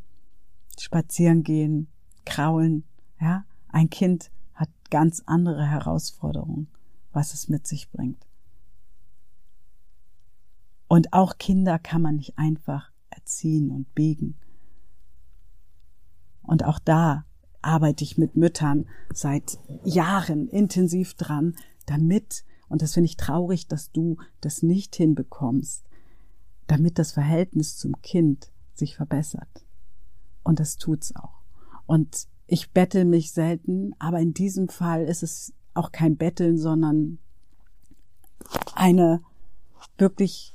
spazieren 0.79 1.43
gehen, 1.43 1.89
kraulen. 2.25 2.85
Ja, 3.21 3.45
ein 3.69 3.91
Kind 3.91 4.31
hat 4.55 4.71
ganz 4.91 5.23
andere 5.27 5.67
Herausforderungen 5.67 6.69
was 7.13 7.35
es 7.35 7.49
mit 7.49 7.67
sich 7.67 7.91
bringt. 7.91 8.27
Und 10.89 11.13
auch 11.13 11.39
Kinder 11.39 11.79
kann 11.79 12.03
man 12.03 12.17
nicht 12.17 12.37
einfach 12.37 12.92
erziehen 13.33 13.71
und 13.71 13.95
biegen. 13.95 14.37
Und 16.43 16.65
auch 16.65 16.79
da 16.79 17.25
arbeite 17.63 18.05
ich 18.05 18.19
mit 18.19 18.37
Müttern 18.37 18.87
seit 19.15 19.59
Jahren 19.85 20.49
intensiv 20.49 21.15
dran, 21.15 21.57
damit, 21.87 22.45
und 22.69 22.83
das 22.83 22.95
finde 22.95 23.07
ich 23.07 23.17
traurig, 23.17 23.69
dass 23.69 23.91
du 23.93 24.17
das 24.41 24.63
nicht 24.63 24.97
hinbekommst, 24.97 25.85
damit 26.67 26.99
das 26.99 27.13
Verhältnis 27.13 27.77
zum 27.77 28.01
Kind 28.03 28.51
sich 28.75 28.97
verbessert. 28.97 29.65
Und 30.43 30.61
das 30.61 30.77
tut's 30.77 31.15
auch. 31.15 31.43
Und 31.87 32.27
ich 32.47 32.73
bette 32.73 33.05
mich 33.05 33.33
selten, 33.33 33.95
aber 33.99 34.21
in 34.21 34.35
diesem 34.35 34.69
Fall 34.69 35.05
ist 35.05 35.23
es 35.23 35.55
auch 35.75 35.91
kein 35.93 36.17
Betteln, 36.17 36.59
sondern 36.59 37.19
eine 38.75 39.23
wirklich 39.97 40.55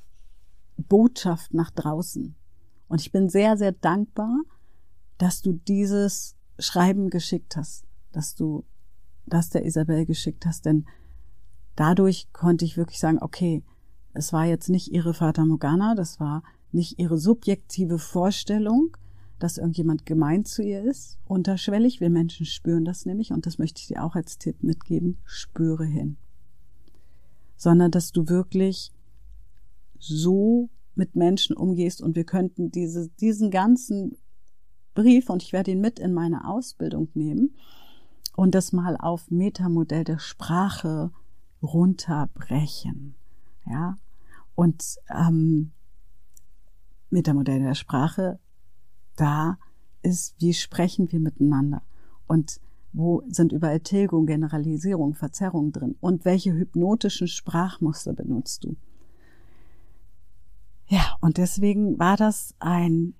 Botschaft 0.77 1.53
nach 1.53 1.71
draußen. 1.71 2.35
Und 2.87 3.01
ich 3.01 3.11
bin 3.11 3.29
sehr, 3.29 3.57
sehr 3.57 3.71
dankbar, 3.71 4.41
dass 5.17 5.41
du 5.41 5.53
dieses 5.53 6.35
Schreiben 6.59 7.09
geschickt 7.09 7.55
hast, 7.55 7.85
dass 8.11 8.35
du 8.35 8.63
das 9.25 9.49
der 9.49 9.65
Isabel 9.65 10.05
geschickt 10.05 10.45
hast, 10.45 10.65
denn 10.65 10.85
dadurch 11.75 12.31
konnte 12.31 12.65
ich 12.65 12.77
wirklich 12.77 12.99
sagen, 12.99 13.19
okay, 13.21 13.63
es 14.13 14.33
war 14.33 14.45
jetzt 14.45 14.69
nicht 14.69 14.91
ihre 14.91 15.13
Fata 15.13 15.45
Morgana, 15.45 15.95
das 15.95 16.19
war 16.19 16.43
nicht 16.71 16.99
ihre 16.99 17.17
subjektive 17.17 17.99
Vorstellung, 17.99 18.95
dass 19.39 19.57
irgendjemand 19.57 20.05
gemein 20.05 20.45
zu 20.45 20.63
ihr 20.63 20.83
ist. 20.83 21.19
Unterschwellig, 21.25 21.99
wir 21.99 22.09
Menschen 22.09 22.45
spüren 22.45 22.85
das 22.85 23.05
nämlich, 23.05 23.31
und 23.31 23.45
das 23.45 23.59
möchte 23.59 23.81
ich 23.81 23.87
dir 23.87 24.03
auch 24.03 24.15
als 24.15 24.37
Tipp 24.37 24.63
mitgeben, 24.63 25.17
spüre 25.25 25.85
hin. 25.85 26.17
Sondern 27.55 27.91
dass 27.91 28.11
du 28.11 28.27
wirklich 28.27 28.91
so 29.99 30.69
mit 30.97 31.15
Menschen 31.15 31.55
umgehst 31.55 32.01
und 32.01 32.15
wir 32.15 32.23
könnten 32.23 32.71
diese, 32.71 33.09
diesen 33.19 33.51
ganzen 33.51 34.17
Brief, 34.93 35.29
und 35.29 35.43
ich 35.43 35.53
werde 35.53 35.71
ihn 35.71 35.81
mit 35.81 35.99
in 35.99 36.13
meine 36.13 36.47
Ausbildung 36.47 37.09
nehmen, 37.13 37.55
und 38.35 38.55
das 38.55 38.71
mal 38.71 38.97
auf 38.97 39.29
Metamodell 39.31 40.03
der 40.03 40.19
Sprache 40.19 41.11
runterbrechen. 41.61 43.15
Ja, 43.65 43.97
und 44.55 44.97
ähm, 45.09 45.71
Metamodell 47.09 47.59
der 47.59 47.75
Sprache, 47.75 48.39
da 49.15 49.57
ist, 50.01 50.35
wie 50.39 50.53
sprechen 50.53 51.11
wir 51.11 51.19
miteinander 51.19 51.81
und 52.27 52.59
wo 52.93 53.23
sind 53.27 53.51
überall 53.51 53.79
Tilgung, 53.79 54.25
Generalisierung, 54.25 55.13
Verzerrung 55.13 55.71
drin 55.71 55.95
und 55.99 56.25
welche 56.25 56.53
hypnotischen 56.53 57.27
Sprachmuster 57.27 58.13
benutzt 58.13 58.63
du. 58.63 58.75
Ja, 60.87 61.17
und 61.19 61.37
deswegen 61.37 61.99
war 61.99 62.15
das 62.15 62.55
ein, 62.59 63.13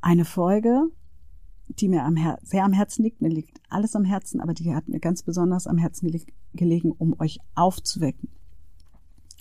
eine 0.00 0.24
Folge, 0.24 0.88
die 1.68 1.88
mir 1.88 2.04
am 2.04 2.16
Her 2.16 2.38
sehr 2.42 2.64
am 2.64 2.72
Herzen 2.72 3.04
liegt. 3.04 3.22
Mir 3.22 3.28
liegt 3.28 3.60
alles 3.68 3.94
am 3.94 4.04
Herzen, 4.04 4.40
aber 4.40 4.52
die 4.52 4.74
hat 4.74 4.88
mir 4.88 4.98
ganz 4.98 5.22
besonders 5.22 5.66
am 5.66 5.78
Herzen 5.78 6.10
gelegen, 6.52 6.90
um 6.92 7.18
euch 7.20 7.38
aufzuwecken. 7.54 8.28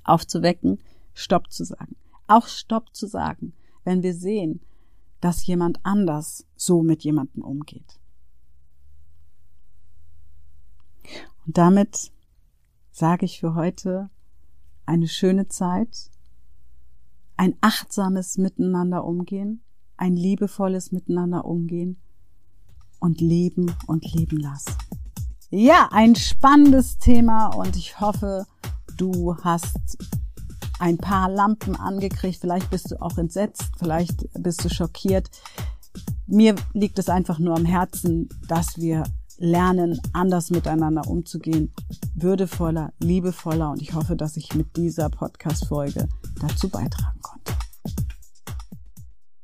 Aufzuwecken, 0.04 0.80
Stopp 1.14 1.52
zu 1.52 1.64
sagen. 1.64 1.96
Auch 2.28 2.48
Stopp 2.48 2.96
zu 2.96 3.08
sagen, 3.08 3.54
wenn 3.84 4.04
wir 4.04 4.14
sehen, 4.14 4.62
dass 5.20 5.46
jemand 5.46 5.80
anders 5.84 6.46
so 6.56 6.84
mit 6.84 7.04
jemandem 7.04 7.44
umgeht. 7.44 8.00
Und 11.46 11.58
damit 11.58 12.12
sage 12.92 13.26
ich 13.26 13.40
für 13.40 13.56
heute 13.56 14.10
eine 14.86 15.08
schöne 15.08 15.48
Zeit, 15.48 16.11
ein 17.42 17.56
achtsames 17.60 18.38
Miteinander 18.38 19.04
umgehen, 19.04 19.64
ein 19.98 20.16
liebevolles 20.16 20.92
Miteinander 20.92 21.44
umgehen 21.44 22.00
und 23.00 23.20
leben 23.20 23.74
und 23.88 24.06
leben 24.14 24.38
lassen. 24.38 24.76
Ja, 25.50 25.90
ein 25.92 26.16
spannendes 26.16 27.00
Thema 27.00 27.48
und 27.48 27.76
ich 27.76 28.00
hoffe, 28.00 28.46
du 28.96 29.36
hast 29.38 29.98
ein 30.78 31.00
paar 31.00 31.32
Lampen 31.32 31.76
angekriegt, 31.76 32.38
vielleicht 32.40 32.70
bist 32.70 32.92
du 32.92 33.02
auch 33.02 33.18
entsetzt, 33.18 33.72
vielleicht 33.80 34.30
bist 34.38 34.64
du 34.64 34.70
schockiert. 34.70 35.32
Mir 36.28 36.54
liegt 36.74 37.00
es 37.00 37.10
einfach 37.10 37.40
nur 37.40 37.58
am 37.58 37.66
Herzen, 37.66 38.30
dass 38.48 38.78
wir 38.78 39.04
lernen, 39.40 40.00
anders 40.14 40.52
miteinander 40.52 41.08
umzugehen, 41.08 41.74
würdevoller, 42.14 42.94
liebevoller 43.00 43.72
und 43.72 43.82
ich 43.82 43.96
hoffe, 43.96 44.16
dass 44.16 44.38
ich 44.38 44.54
mit 44.54 44.78
dieser 44.78 45.10
Podcast-Folge 45.10 46.08
dazu 46.40 46.70
beitragen 46.70 47.22
konnte. 47.22 47.54